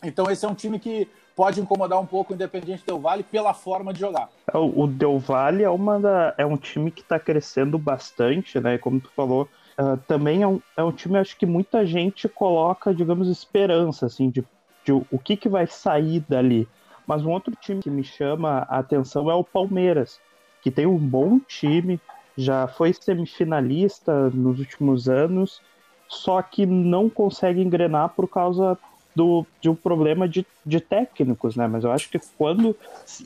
[0.05, 3.55] Então esse é um time que pode incomodar um pouco o Independente Del Vale pela
[3.55, 4.29] forma de jogar.
[4.53, 8.76] É, o Del Valle é, uma da, é um time que está crescendo bastante, né?
[8.76, 9.48] Como tu falou,
[9.79, 14.29] uh, também é um, é um time, acho que muita gente coloca, digamos, esperança, assim,
[14.29, 14.44] de,
[14.85, 16.68] de o que, que vai sair dali.
[17.07, 20.20] Mas um outro time que me chama a atenção é o Palmeiras,
[20.61, 21.98] que tem um bom time,
[22.40, 25.61] já foi semifinalista nos últimos anos,
[26.09, 28.79] só que não consegue engrenar por causa
[29.14, 31.66] do, de um problema de, de técnicos, né?
[31.66, 32.76] Mas eu acho que quando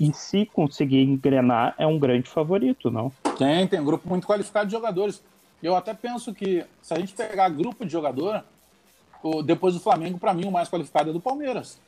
[0.00, 3.12] em si conseguir engrenar, é um grande favorito, não?
[3.38, 5.22] Tem, tem um grupo muito qualificado de jogadores.
[5.62, 8.44] Eu até penso que se a gente pegar grupo de jogador,
[9.44, 11.79] depois do Flamengo, para mim, o mais qualificado é do Palmeiras.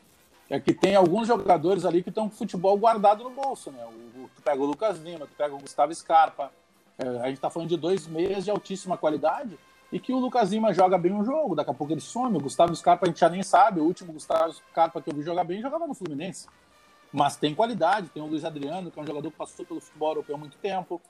[0.48, 3.84] É que tem alguns jogadores ali que estão com futebol guardado no bolso, né?
[3.84, 6.52] O, tu pega o Lucas Lima, tu pega o Gustavo Scarpa,
[6.98, 9.58] a gente está falando de dois meias de altíssima qualidade
[9.92, 12.36] e que o Lucas Lima joga bem um jogo, daqui a pouco ele some.
[12.36, 13.80] O Gustavo Scarpa a gente já nem sabe.
[13.80, 16.48] O último Gustavo Scarpa que eu vi jogar bem jogava no Fluminense.
[17.12, 20.10] Mas tem qualidade, tem o Luiz Adriano, que é um jogador que passou pelo futebol
[20.10, 21.00] europeu há muito tempo.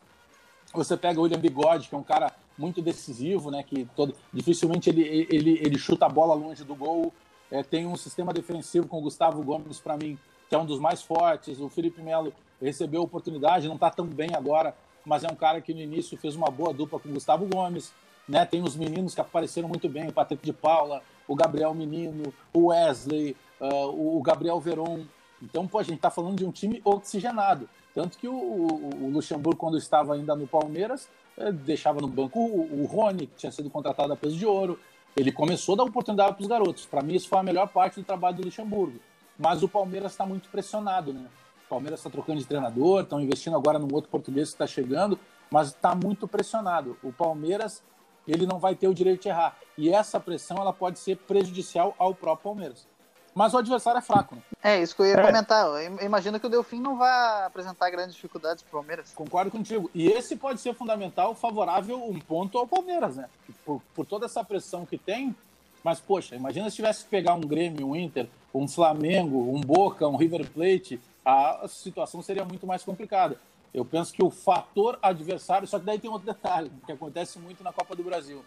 [0.74, 3.62] Você pega o William Bigode, que é um cara muito decisivo, né?
[3.62, 7.12] Que todo, dificilmente ele, ele, ele chuta a bola longe do gol.
[7.50, 10.18] É, tem um sistema defensivo com o Gustavo Gomes, para mim,
[10.48, 11.60] que é um dos mais fortes.
[11.60, 15.72] O Felipe Melo recebeu oportunidade, não está tão bem agora, mas é um cara que
[15.72, 17.94] no início fez uma boa dupla com o Gustavo Gomes.
[18.28, 18.44] Né?
[18.44, 22.66] Tem os meninos que apareceram muito bem, o Patrick de Paula, o Gabriel Menino, o
[22.66, 25.04] Wesley, uh, o Gabriel Veron.
[25.40, 27.68] Então, pô, a gente está falando de um time oxigenado.
[27.94, 32.40] Tanto que o, o, o Luxemburgo, quando estava ainda no Palmeiras, eh, deixava no banco
[32.40, 34.78] o, o Rony, que tinha sido contratado a peso de ouro.
[35.16, 36.84] Ele começou a dar oportunidade para os garotos.
[36.84, 38.98] Para mim, isso foi a melhor parte do trabalho do Luxemburgo.
[39.38, 41.26] Mas o Palmeiras está muito pressionado, né?
[41.66, 45.18] O Palmeiras está trocando de treinador, estão investindo agora num outro português que está chegando,
[45.50, 46.96] mas está muito pressionado.
[47.02, 47.82] O Palmeiras
[48.26, 49.56] ele não vai ter o direito de errar.
[49.76, 52.86] E essa pressão ela pode ser prejudicial ao próprio Palmeiras.
[53.34, 54.42] Mas o adversário é fraco, né?
[54.62, 55.26] É, isso que eu ia é.
[55.26, 55.66] comentar.
[55.66, 59.12] Eu imagino que o Delfim não vai apresentar grandes dificuldades para o Palmeiras.
[59.12, 59.90] Concordo contigo.
[59.94, 63.28] E esse pode ser fundamental, favorável, um ponto ao Palmeiras, né?
[63.64, 65.36] Por, por toda essa pressão que tem.
[65.84, 70.08] Mas, poxa, imagina se tivesse que pegar um Grêmio, um Inter, um Flamengo, um Boca,
[70.08, 73.36] um River Plate, a situação seria muito mais complicada.
[73.74, 77.64] Eu penso que o fator adversário, só que daí tem outro detalhe, que acontece muito
[77.64, 78.44] na Copa do Brasil.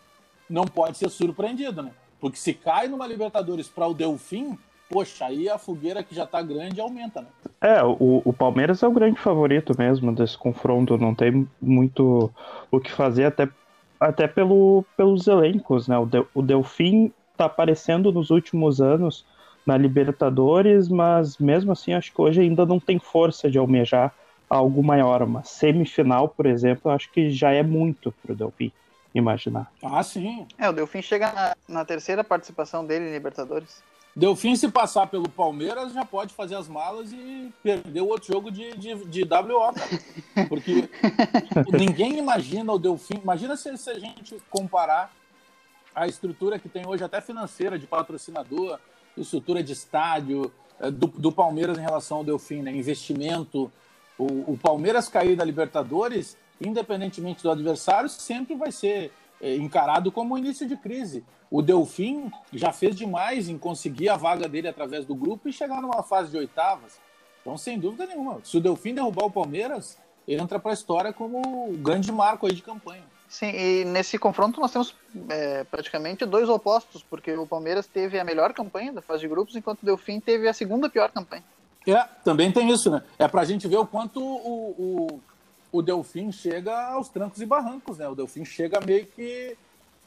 [0.50, 1.92] Não pode ser surpreendido, né?
[2.22, 4.58] Porque se cai numa Libertadores para o Delfim,
[4.90, 7.28] poxa, aí a fogueira que já está grande aumenta, né?
[7.62, 12.32] É, o, o Palmeiras é o grande favorito mesmo desse confronto, não tem muito
[12.72, 13.50] o que fazer, até,
[14.00, 15.98] até pelo, pelos elencos, né?
[15.98, 19.26] O, de, o Delfim está aparecendo nos últimos anos
[19.70, 24.12] na Libertadores, mas mesmo assim acho que hoje ainda não tem força de almejar
[24.50, 25.22] algo maior.
[25.22, 28.72] Uma semifinal, por exemplo, acho que já é muito para o Delfim
[29.14, 29.72] imaginar.
[29.84, 30.48] Ah, sim.
[30.58, 33.84] É, o Delfim chega na, na, terceira participação dele em Libertadores.
[34.16, 38.50] Delfim, se passar pelo Palmeiras, já pode fazer as malas e perder o outro jogo
[38.50, 40.48] de, de, de WO, cara.
[40.50, 40.90] Porque
[41.78, 43.20] ninguém imagina o Delfim.
[43.22, 45.14] Imagina se, se a gente comparar
[45.94, 48.80] a estrutura que tem hoje, até financeira, de patrocinador,
[49.18, 52.72] estrutura de estádio, eh, do, do Palmeiras em relação ao Delfim, né?
[52.72, 53.72] Investimento,
[54.18, 60.38] o, o Palmeiras cair da Libertadores, independentemente do adversário, sempre vai ser é, encarado como
[60.38, 61.24] início de crise.
[61.50, 65.82] O Delfim já fez demais em conseguir a vaga dele através do grupo e chegar
[65.82, 67.00] numa fase de oitavas.
[67.42, 71.14] Então, sem dúvida nenhuma, se o Delfim derrubar o Palmeiras, ele entra para a história
[71.14, 73.04] como o grande marco aí de campanha.
[73.30, 74.96] Sim, e nesse confronto nós temos
[75.30, 79.56] é, praticamente dois opostos, porque o Palmeiras teve a melhor campanha da fase de grupos,
[79.56, 81.44] enquanto o Delfim teve a segunda pior campanha.
[81.88, 83.04] É, também tem isso, né?
[83.20, 84.72] É para a gente ver o quanto o,
[85.12, 85.22] o,
[85.72, 88.10] o Delfim chega aos trancos e barrancos, né?
[88.10, 89.56] O Delfim chega meio que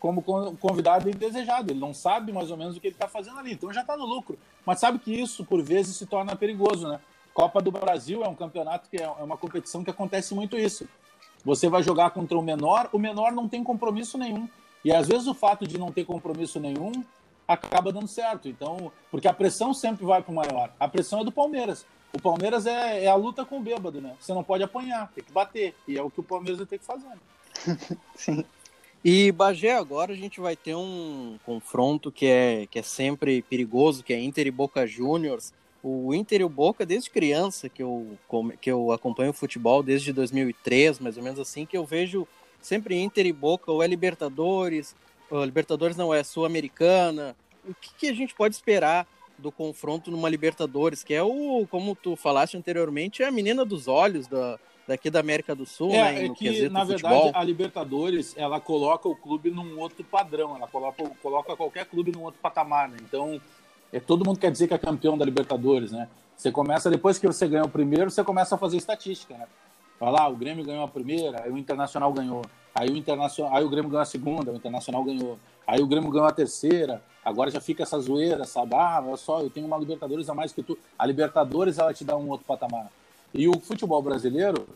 [0.00, 0.20] como
[0.56, 1.70] convidado indesejado.
[1.70, 3.96] Ele não sabe mais ou menos o que ele está fazendo ali, então já está
[3.96, 4.37] no lucro.
[4.66, 6.98] Mas sabe que isso, por vezes, se torna perigoso, né?
[7.32, 10.88] Copa do Brasil é um campeonato que é, é uma competição que acontece muito isso.
[11.44, 14.48] Você vai jogar contra o menor, o menor não tem compromisso nenhum.
[14.85, 16.92] E às vezes o fato de não ter compromisso nenhum
[17.46, 18.48] acaba dando certo.
[18.48, 20.72] Então, porque a pressão sempre vai para o maior.
[20.78, 21.85] A pressão é do Palmeiras.
[22.12, 24.14] O Palmeiras é, é, a luta com o bêbado, né?
[24.20, 25.74] Você não pode apanhar, tem que bater.
[25.88, 27.09] E é o que o Palmeiras vai ter que fazer.
[28.14, 28.44] Sim.
[29.05, 34.05] E Bagé, agora a gente vai ter um confronto que é, que é sempre perigoso,
[34.05, 35.52] que é Inter e Boca Juniors.
[35.83, 38.16] O Inter e o Boca, desde criança que eu,
[38.61, 42.27] que eu acompanho o futebol, desde 2003, mais ou menos assim, que eu vejo
[42.61, 44.95] sempre Inter e Boca, ou é Libertadores,
[45.29, 47.35] ou Libertadores não é Sul-Americana.
[47.68, 49.07] O que, que a gente pode esperar
[49.38, 53.88] do confronto numa Libertadores, que é o, como tu falaste anteriormente, é a menina dos
[53.88, 56.27] olhos da, daqui da América do Sul, é, né?
[56.27, 61.03] É que, na verdade, a Libertadores, ela coloca o clube num outro padrão, ela coloca,
[61.23, 62.97] coloca qualquer clube num outro patamar, né?
[63.03, 63.40] Então,
[63.92, 66.09] é, todo mundo quer dizer que é campeão da Libertadores, né?
[66.37, 69.46] Você começa, depois que você ganha o primeiro, você começa a fazer estatística, né?
[69.98, 72.42] Fala, ah, o Grêmio ganhou a primeira, aí o Internacional ganhou.
[72.74, 75.38] Aí o, Internacional, aí o Grêmio ganhou a segunda, o Internacional ganhou.
[75.66, 78.74] Aí o Grêmio ganhou a terceira, agora já fica essa zoeira, sabe?
[78.74, 80.76] Ah, olha só, eu tenho uma Libertadores a mais que tu.
[80.98, 82.90] A Libertadores, ela te dá um outro patamar.
[83.33, 84.66] E o futebol brasileiro,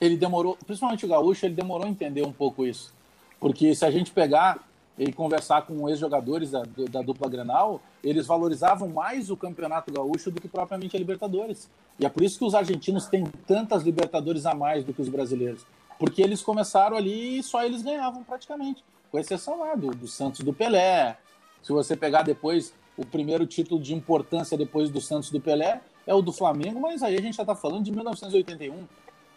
[0.00, 2.92] ele demorou, principalmente o gaúcho, ele demorou a entender um pouco isso.
[3.40, 4.58] Porque se a gente pegar
[4.98, 10.40] e conversar com ex-jogadores da, da, dupla Grenal, eles valorizavam mais o Campeonato Gaúcho do
[10.40, 11.68] que propriamente a Libertadores.
[11.98, 15.08] E é por isso que os argentinos têm tantas Libertadores a mais do que os
[15.08, 15.66] brasileiros.
[15.98, 18.84] Porque eles começaram ali e só eles ganhavam praticamente.
[19.10, 21.16] Com exceção lá do, do Santos do Pelé.
[21.62, 26.14] Se você pegar depois o primeiro título de importância depois do Santos do Pelé, é
[26.14, 28.86] o do Flamengo, mas aí a gente já está falando de 1981,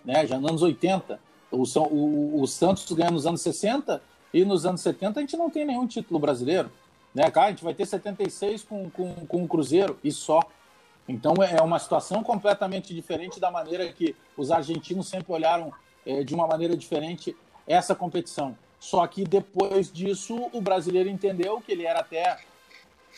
[0.06, 0.28] né?
[0.28, 1.20] já nos anos 80.
[1.50, 4.02] O, o, o, Santos ganha nos anos 60
[4.34, 6.72] e nos anos 70 a gente não tem nenhum título brasileiro.
[7.14, 7.48] Né, cara?
[7.48, 10.42] A gente vai ter 76 com, com, com o Cruzeiro e só.
[11.08, 15.74] Então é, é uma situação completamente diferente da maneira que os argentinos sempre olharam
[16.06, 17.36] é, de uma maneira diferente
[17.66, 18.56] essa competição.
[18.80, 22.38] Só que depois disso o brasileiro entendeu que ele era até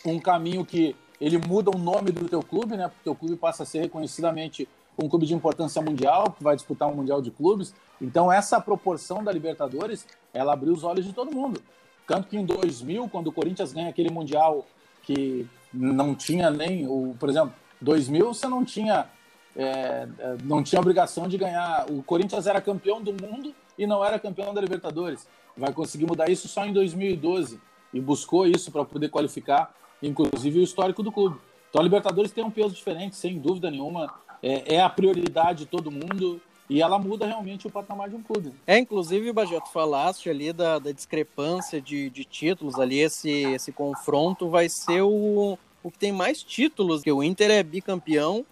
[0.06, 2.88] um caminho que ele muda o nome do teu clube, né?
[2.88, 4.68] Porque o teu clube passa a ser reconhecidamente
[5.04, 7.74] um clube de importância mundial, que vai disputar um mundial de clubes.
[8.02, 11.62] Então essa proporção da Libertadores, ela abriu os olhos de todo mundo.
[12.08, 14.66] Tanto que em 2000, quando o Corinthians ganha aquele mundial
[15.04, 19.08] que não tinha nem o, por exemplo, 2000 você não tinha
[19.56, 21.86] é, é, não tinha obrigação de ganhar.
[21.90, 25.28] O Corinthians era campeão do mundo e não era campeão da Libertadores.
[25.56, 27.60] Vai conseguir mudar isso só em 2012
[27.94, 31.38] e buscou isso para poder qualificar inclusive o histórico do clube.
[31.70, 34.12] Então a Libertadores tem um peso diferente, sem dúvida nenhuma.
[34.42, 38.22] É, é a prioridade de todo mundo e ela muda realmente o patamar de um
[38.22, 38.54] clube.
[38.68, 44.50] É, inclusive, Bajeto, falaste ali da, da discrepância de, de, títulos ali, esse, esse confronto
[44.50, 48.46] vai ser o, o que tem mais títulos, que o Inter é bicampeão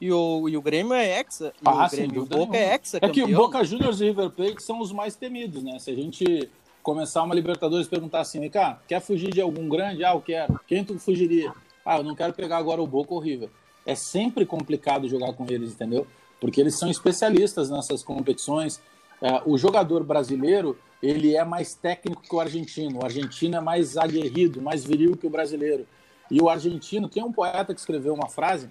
[0.00, 1.52] e o, e o Grêmio é hexa.
[1.60, 4.30] E ah, o Grêmio, o Boca é hexa É que o Boca Juniors e River
[4.30, 5.78] Plate são os mais temidos, né?
[5.78, 6.48] Se a gente
[6.82, 10.02] começar uma Libertadores e perguntar assim, cá, quer fugir de algum grande?
[10.02, 10.58] Ah, eu quero.
[10.66, 11.52] Quem tu fugiria?
[11.84, 13.50] Ah, eu não quero pegar agora o Boca ou o River.
[13.90, 16.06] É sempre complicado jogar com eles, entendeu?
[16.40, 18.80] Porque eles são especialistas nessas competições.
[19.20, 23.00] É, o jogador brasileiro, ele é mais técnico que o argentino.
[23.00, 25.88] O argentino é mais aguerrido, mais viril que o brasileiro.
[26.30, 28.68] E o argentino, tem um poeta que escreveu uma frase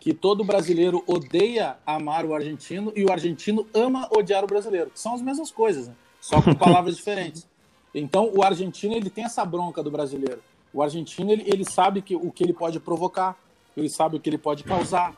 [0.00, 4.90] que todo brasileiro odeia amar o argentino e o argentino ama odiar o brasileiro.
[4.96, 5.94] São as mesmas coisas, né?
[6.20, 7.46] só com palavras diferentes.
[7.94, 10.42] Então, o argentino ele tem essa bronca do brasileiro.
[10.74, 13.38] O argentino ele, ele sabe que, o que ele pode provocar,
[13.76, 15.14] ele sabe o que ele pode causar.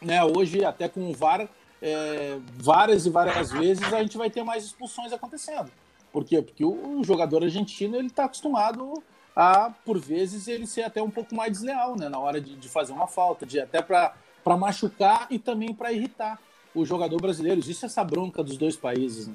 [0.00, 0.22] Né?
[0.24, 1.48] Hoje, até com o VAR,
[1.80, 5.70] é, várias e várias vezes a gente vai ter mais expulsões acontecendo.
[6.12, 6.42] Por quê?
[6.42, 9.02] Porque o jogador argentino ele está acostumado
[9.34, 12.08] a, por vezes, ele ser até um pouco mais desleal né?
[12.08, 14.12] na hora de, de fazer uma falta, de até para
[14.58, 16.40] machucar e também para irritar
[16.74, 17.60] o jogador brasileiro.
[17.60, 19.28] Existe essa bronca dos dois países.
[19.28, 19.34] Né?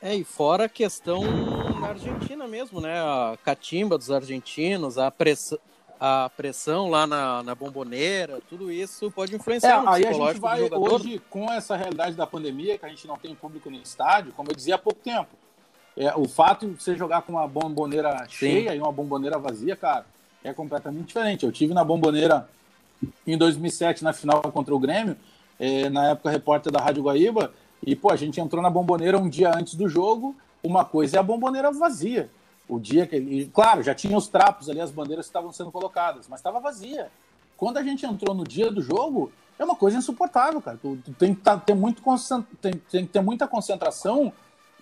[0.00, 1.22] É, e fora a questão
[1.80, 3.00] na Argentina mesmo, né?
[3.00, 5.58] A catimba dos argentinos, a pressão,
[5.98, 10.62] a pressão lá na, na bomboneira, tudo isso pode influenciar é, aí a gente vai
[10.62, 14.50] hoje com essa realidade da pandemia, que a gente não tem público no estádio, como
[14.50, 15.28] eu dizia há pouco tempo.
[15.96, 18.76] É, o fato de você jogar com uma bomboneira cheia Sim.
[18.76, 20.04] e uma bomboneira vazia, cara,
[20.44, 21.44] é completamente diferente.
[21.44, 22.48] Eu tive na bomboneira
[23.26, 25.16] em 2007 na final contra o Grêmio,
[25.58, 27.52] é, na época repórter da Rádio Guaíba,
[27.84, 31.20] e, pô, a gente entrou na bomboneira um dia antes do jogo, uma coisa é
[31.20, 32.28] a bomboneira vazia.
[32.68, 33.46] O dia que.
[33.52, 37.10] Claro, já tinha os trapos ali, as bandeiras que estavam sendo colocadas, mas estava vazia.
[37.56, 40.78] Quando a gente entrou no dia do jogo, é uma coisa insuportável, cara.
[40.80, 42.02] Tu, tu tem, que tá, ter muito
[42.60, 44.32] tem, tem que ter muita concentração,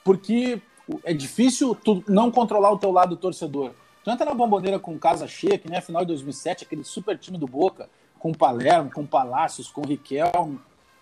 [0.03, 0.61] porque
[1.05, 3.73] é difícil tu não controlar o teu lado torcedor.
[4.03, 7.19] Tu entra na bomboneira com casa cheia, que nem a final de 2007, aquele super
[7.19, 10.61] time do Boca, com Palermo, com Palácios, com Riquelme.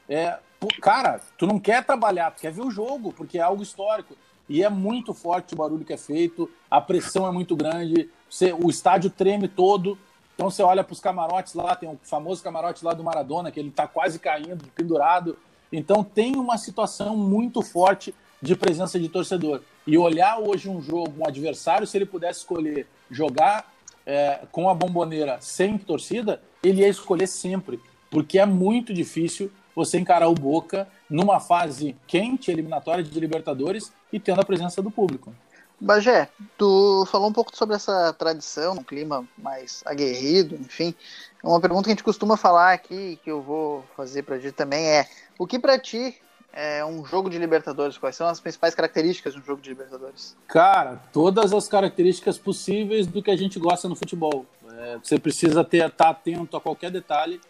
[0.08, 0.38] É,
[0.80, 4.14] cara, tu não quer trabalhar, tu quer ver o jogo, porque é algo histórico.
[4.52, 8.52] E é muito forte o barulho que é feito, a pressão é muito grande, você,
[8.52, 9.98] o estádio treme todo.
[10.34, 13.58] Então você olha para os camarotes lá, tem o famoso camarote lá do Maradona, que
[13.58, 15.38] ele está quase caindo, pendurado.
[15.72, 19.62] Então tem uma situação muito forte de presença de torcedor.
[19.86, 23.72] E olhar hoje um jogo, um adversário, se ele pudesse escolher jogar
[24.04, 27.80] é, com a bomboneira sem torcida, ele ia escolher sempre,
[28.10, 34.20] porque é muito difícil você encarar o Boca numa fase quente, eliminatória de Libertadores e
[34.20, 35.32] tendo a presença do público.
[35.80, 40.94] Bagé, tu falou um pouco sobre essa tradição, um clima mais aguerrido, enfim.
[41.42, 44.86] Uma pergunta que a gente costuma falar aqui, que eu vou fazer para ti também,
[44.86, 46.16] é: o que para ti
[46.52, 47.98] é um jogo de Libertadores?
[47.98, 50.36] Quais são as principais características de um jogo de Libertadores?
[50.46, 54.46] Cara, todas as características possíveis do que a gente gosta no futebol.
[54.78, 57.40] É, você precisa estar tá atento a qualquer detalhe.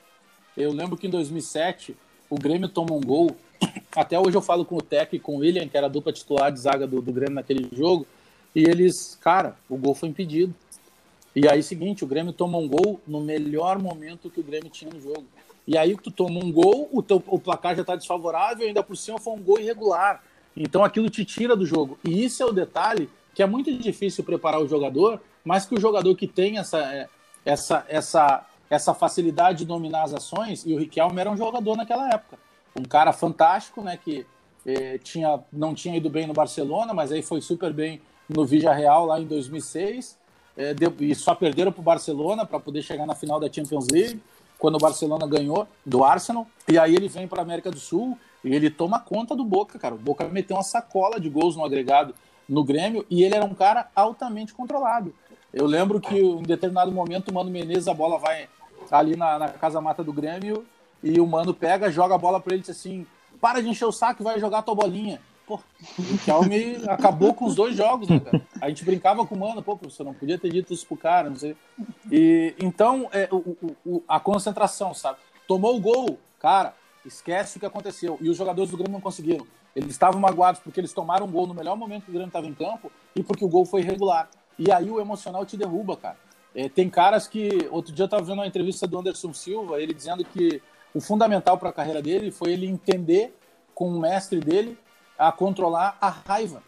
[0.56, 1.96] Eu lembro que em 2007
[2.30, 3.36] o Grêmio tomou um gol.
[3.94, 6.12] Até hoje eu falo com o Tec e com o William, que era a dupla
[6.12, 8.06] titular de zaga do, do Grêmio naquele jogo.
[8.54, 10.54] E eles, cara, o gol foi impedido.
[11.34, 14.90] E aí, seguinte, o Grêmio toma um gol no melhor momento que o Grêmio tinha
[14.90, 15.24] no jogo.
[15.66, 18.96] E aí tu toma um gol, o, teu, o placar já está desfavorável, ainda por
[18.96, 20.22] cima foi um gol irregular.
[20.56, 21.98] Então aquilo te tira do jogo.
[22.04, 25.80] E isso é o detalhe que é muito difícil preparar o jogador, mas que o
[25.80, 27.08] jogador que tem essa, é,
[27.44, 32.08] essa, essa, essa facilidade de dominar as ações, e o Riquelme era um jogador naquela
[32.10, 32.38] época.
[32.83, 34.26] Um cara fantástico, né, que
[34.66, 39.07] eh, tinha, não tinha ido bem no Barcelona, mas aí foi super bem no Real
[39.07, 40.18] lá em 2006,
[40.57, 43.87] é, deu, e só perderam para o Barcelona para poder chegar na final da Champions
[43.89, 44.20] League,
[44.59, 46.47] quando o Barcelona ganhou do Arsenal.
[46.68, 49.78] E aí ele vem para a América do Sul e ele toma conta do Boca,
[49.78, 49.95] cara.
[49.95, 52.14] O Boca meteu uma sacola de gols no agregado
[52.49, 55.14] no Grêmio e ele era um cara altamente controlado.
[55.53, 58.49] Eu lembro que em determinado momento o Mano Menezes, a bola vai
[58.91, 60.64] ali na, na casa mata do Grêmio
[61.03, 63.07] e o Mano pega, joga a bola para ele e diz assim:
[63.40, 65.20] para de encher o saco e vai jogar a tua bolinha.
[65.46, 65.59] Pô,
[65.98, 68.40] o Kelme acabou com os dois jogos, né, cara?
[68.61, 71.28] A gente brincava com o mano, pô, professor, não podia ter dito isso pro cara,
[71.28, 71.57] não sei.
[72.11, 75.18] E, então, é, o, o, a concentração, sabe?
[75.48, 76.74] Tomou o gol, cara,
[77.05, 78.16] esquece o que aconteceu.
[78.20, 79.44] E os jogadores do Grêmio não conseguiram.
[79.74, 82.46] Eles estavam magoados porque eles tomaram um gol no melhor momento que o Grêmio estava
[82.46, 84.30] em campo e porque o gol foi irregular.
[84.59, 86.16] E aí o emocional te derruba, cara.
[86.55, 87.68] É, tem caras que.
[87.70, 90.62] Outro dia eu estava vendo uma entrevista do Anderson Silva, ele dizendo que
[90.95, 93.36] o fundamental para a carreira dele foi ele entender
[93.74, 94.78] com o mestre dele
[95.18, 96.62] a controlar a raiva.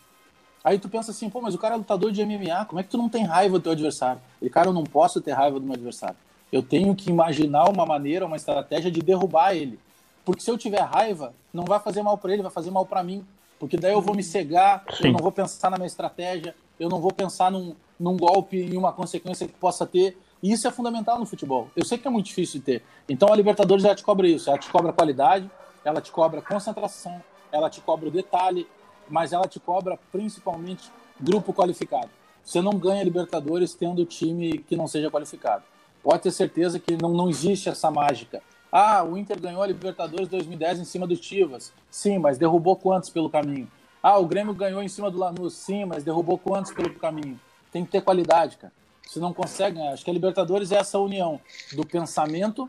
[0.62, 2.88] Aí tu pensa assim, pô, mas o cara é lutador de MMA, como é que
[2.88, 4.20] tu não tem raiva do teu adversário?
[4.40, 6.16] E cara, eu não posso ter raiva do meu adversário.
[6.50, 9.78] Eu tenho que imaginar uma maneira, uma estratégia de derrubar ele.
[10.24, 13.02] Porque se eu tiver raiva, não vai fazer mal para ele, vai fazer mal para
[13.02, 13.26] mim.
[13.58, 15.08] Porque daí eu vou me cegar, Sim.
[15.08, 18.76] eu não vou pensar na minha estratégia, eu não vou pensar num, num golpe e
[18.76, 20.16] uma consequência que possa ter.
[20.44, 21.70] E isso é fundamental no futebol.
[21.74, 22.82] Eu sei que é muito difícil de ter.
[23.08, 25.50] Então a Libertadores ela te cobra isso, ela te cobra qualidade,
[25.82, 28.68] ela te cobra concentração, ela te cobra o detalhe,
[29.08, 32.10] mas ela te cobra principalmente grupo qualificado.
[32.44, 35.64] Você não ganha Libertadores tendo time que não seja qualificado.
[36.02, 38.42] Pode ter certeza que não, não existe essa mágica.
[38.70, 41.72] Ah, o Inter ganhou a Libertadores 2010 em cima do Chivas.
[41.90, 43.66] Sim, mas derrubou quantos pelo caminho?
[44.02, 45.54] Ah, o Grêmio ganhou em cima do Lanús.
[45.54, 47.40] Sim, mas derrubou quantos pelo caminho?
[47.72, 48.83] Tem que ter qualidade, cara.
[49.06, 49.92] Você não consegue ganhar.
[49.92, 51.40] Acho que a Libertadores é essa união
[51.72, 52.68] do pensamento,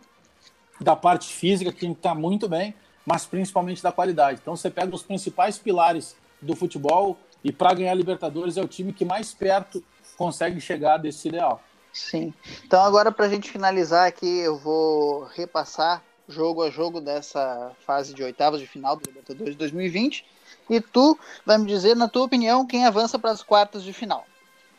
[0.79, 2.75] da parte física, que está muito bem,
[3.05, 4.39] mas principalmente da qualidade.
[4.41, 8.91] Então você pega os principais pilares do futebol e para ganhar Libertadores é o time
[8.91, 9.83] que mais perto
[10.17, 11.61] consegue chegar desse ideal.
[11.93, 12.33] Sim.
[12.65, 18.13] Então agora para a gente finalizar aqui, eu vou repassar jogo a jogo dessa fase
[18.13, 20.25] de oitavas de final do Libertadores 2020
[20.69, 24.25] e tu vai me dizer, na tua opinião, quem avança para as quartas de final.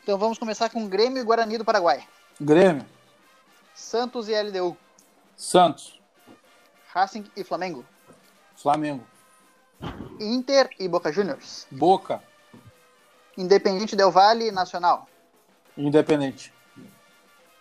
[0.07, 2.07] Então vamos começar com Grêmio e Guarani do Paraguai.
[2.39, 2.85] Grêmio.
[3.75, 4.77] Santos e LDU.
[5.35, 5.99] Santos.
[6.93, 7.85] Racing e Flamengo.
[8.55, 9.05] Flamengo.
[10.17, 11.67] Inter e Boca Juniors.
[11.69, 12.23] Boca.
[13.37, 15.09] Independente Del Valle Nacional.
[15.75, 16.53] Independente.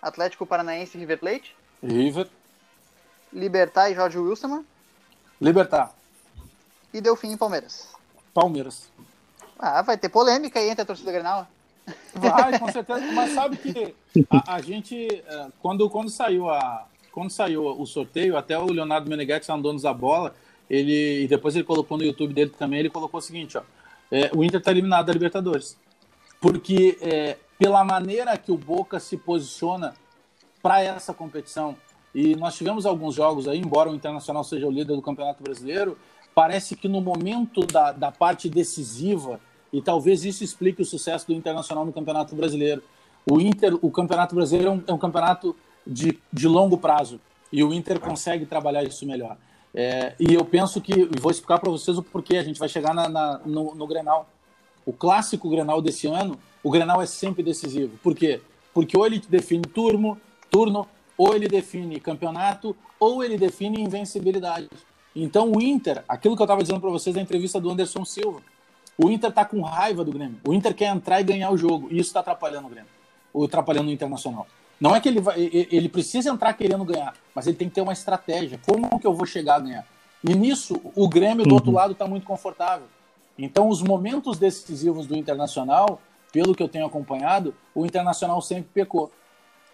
[0.00, 1.56] Atlético Paranaense e River Plate.
[1.82, 2.30] River.
[3.32, 4.64] Libertar e Jorge Wilson.
[5.40, 5.92] Libertar.
[6.94, 7.88] E Delfim e Palmeiras.
[8.32, 8.88] Palmeiras.
[9.58, 11.48] Ah, vai ter polêmica aí entre a torcida Grenal.
[12.14, 13.12] Vai, com certeza.
[13.12, 13.94] Mas sabe que
[14.30, 19.08] a, a gente, é, quando, quando saiu a, quando saiu o sorteio, até o Leonardo
[19.08, 20.34] Meneghetti, dono da bola,
[20.68, 23.62] ele e depois ele colocou no YouTube dele também, ele colocou o seguinte, ó,
[24.10, 25.78] é, o Inter está eliminado da Libertadores,
[26.40, 29.94] porque é, pela maneira que o Boca se posiciona
[30.62, 31.76] para essa competição
[32.14, 35.96] e nós tivemos alguns jogos aí, embora o Internacional seja o líder do Campeonato Brasileiro,
[36.34, 39.40] parece que no momento da, da parte decisiva
[39.72, 42.82] e talvez isso explique o sucesso do Internacional no Campeonato Brasileiro.
[43.30, 45.56] O Inter, o Campeonato Brasileiro é um, é um campeonato
[45.86, 47.20] de, de longo prazo.
[47.52, 49.36] E o Inter consegue trabalhar isso melhor.
[49.74, 52.94] É, e eu penso que, vou explicar para vocês o porquê, a gente vai chegar
[52.94, 54.28] na, na, no, no Grenal.
[54.84, 57.98] O clássico Grenal desse ano, o Grenal é sempre decisivo.
[58.02, 58.40] Por quê?
[58.72, 60.18] Porque ou ele define turno,
[60.50, 60.86] turno,
[61.16, 64.68] ou ele define campeonato, ou ele define invencibilidade.
[65.14, 68.42] Então o Inter, aquilo que eu estava dizendo para vocês na entrevista do Anderson Silva,
[68.98, 70.38] o Inter está com raiva do Grêmio.
[70.46, 71.88] O Inter quer entrar e ganhar o jogo.
[71.90, 72.90] E isso está atrapalhando o Grêmio.
[73.32, 74.46] Ou atrapalhando o Internacional.
[74.80, 77.80] Não é que ele vai, ele precisa entrar querendo ganhar, mas ele tem que ter
[77.80, 78.60] uma estratégia.
[78.66, 79.86] Como que eu vou chegar a ganhar?
[80.22, 81.54] E nisso, o Grêmio do uhum.
[81.54, 82.86] outro lado está muito confortável.
[83.38, 86.00] Então, os momentos decisivos do Internacional,
[86.32, 89.10] pelo que eu tenho acompanhado, o Internacional sempre pecou.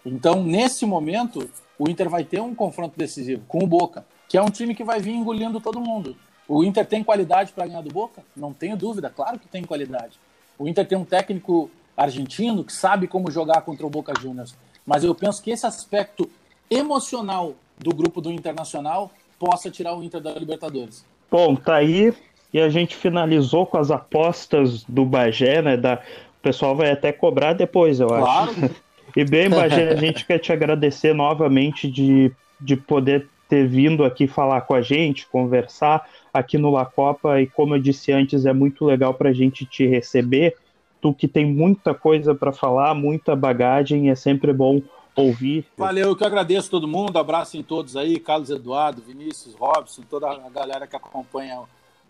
[0.04, 1.48] Então, nesse momento,
[1.78, 4.84] o Inter vai ter um confronto decisivo com o Boca, que é um time que
[4.84, 6.16] vai vir engolindo todo mundo.
[6.52, 8.22] O Inter tem qualidade para ganhar do Boca?
[8.36, 10.20] Não tenho dúvida, claro que tem qualidade.
[10.58, 14.54] O Inter tem um técnico argentino que sabe como jogar contra o Boca Juniors.
[14.86, 16.28] Mas eu penso que esse aspecto
[16.70, 21.06] emocional do grupo do Internacional possa tirar o Inter da Libertadores.
[21.30, 22.12] Bom, tá aí.
[22.52, 25.78] E a gente finalizou com as apostas do Bagé, né?
[25.78, 25.94] Da...
[25.94, 28.50] O pessoal vai até cobrar depois, eu claro.
[28.50, 28.70] acho.
[29.14, 34.26] E bem, Bagé, a gente quer te agradecer novamente de, de poder ter vindo aqui
[34.26, 37.38] falar com a gente, conversar aqui no La Copa.
[37.38, 40.56] E como eu disse antes, é muito legal para a gente te receber.
[41.02, 44.80] Tu que tem muita coisa para falar, muita bagagem, é sempre bom
[45.14, 45.66] ouvir.
[45.76, 50.30] Valeu, eu que agradeço todo mundo, abraço em todos aí, Carlos Eduardo, Vinícius, Robson, toda
[50.30, 51.60] a galera que acompanha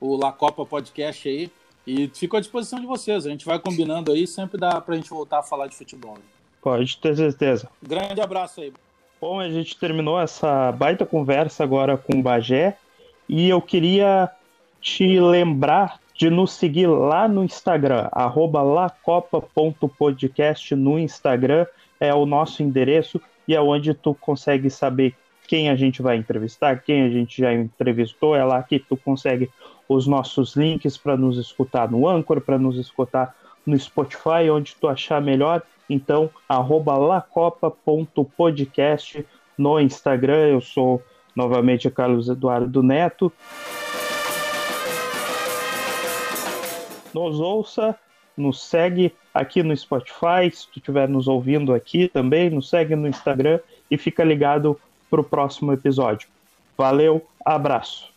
[0.01, 1.51] o La Copa Podcast aí.
[1.85, 3.27] E fico à disposição de vocês.
[3.27, 6.19] A gente vai combinando aí, sempre dá pra gente voltar a falar de futebol.
[6.61, 7.69] Pode ter certeza.
[7.83, 8.73] Grande abraço aí.
[9.23, 12.77] Bom, a gente terminou essa baita conversa agora com o Bagé.
[13.29, 14.29] E eu queria
[14.81, 21.67] te lembrar de nos seguir lá no Instagram, lacopa.podcast no Instagram,
[22.01, 25.15] é o nosso endereço e é onde tu consegue saber
[25.47, 29.49] quem a gente vai entrevistar, quem a gente já entrevistou, é lá que tu consegue
[29.89, 34.89] os nossos links para nos escutar no Anchor, para nos escutar no Spotify, onde tu
[34.89, 35.63] achar melhor.
[35.93, 39.25] Então, arroba lacopa.podcast
[39.57, 40.49] no Instagram.
[40.49, 41.01] Eu sou
[41.35, 43.33] novamente Carlos Eduardo Neto.
[47.15, 47.99] nos ouça,
[48.37, 53.09] nos segue aqui no Spotify, se tu estiver nos ouvindo aqui também, nos segue no
[53.09, 54.79] Instagram e fica ligado
[55.11, 56.29] para o próximo episódio.
[56.77, 58.12] Valeu, abraço.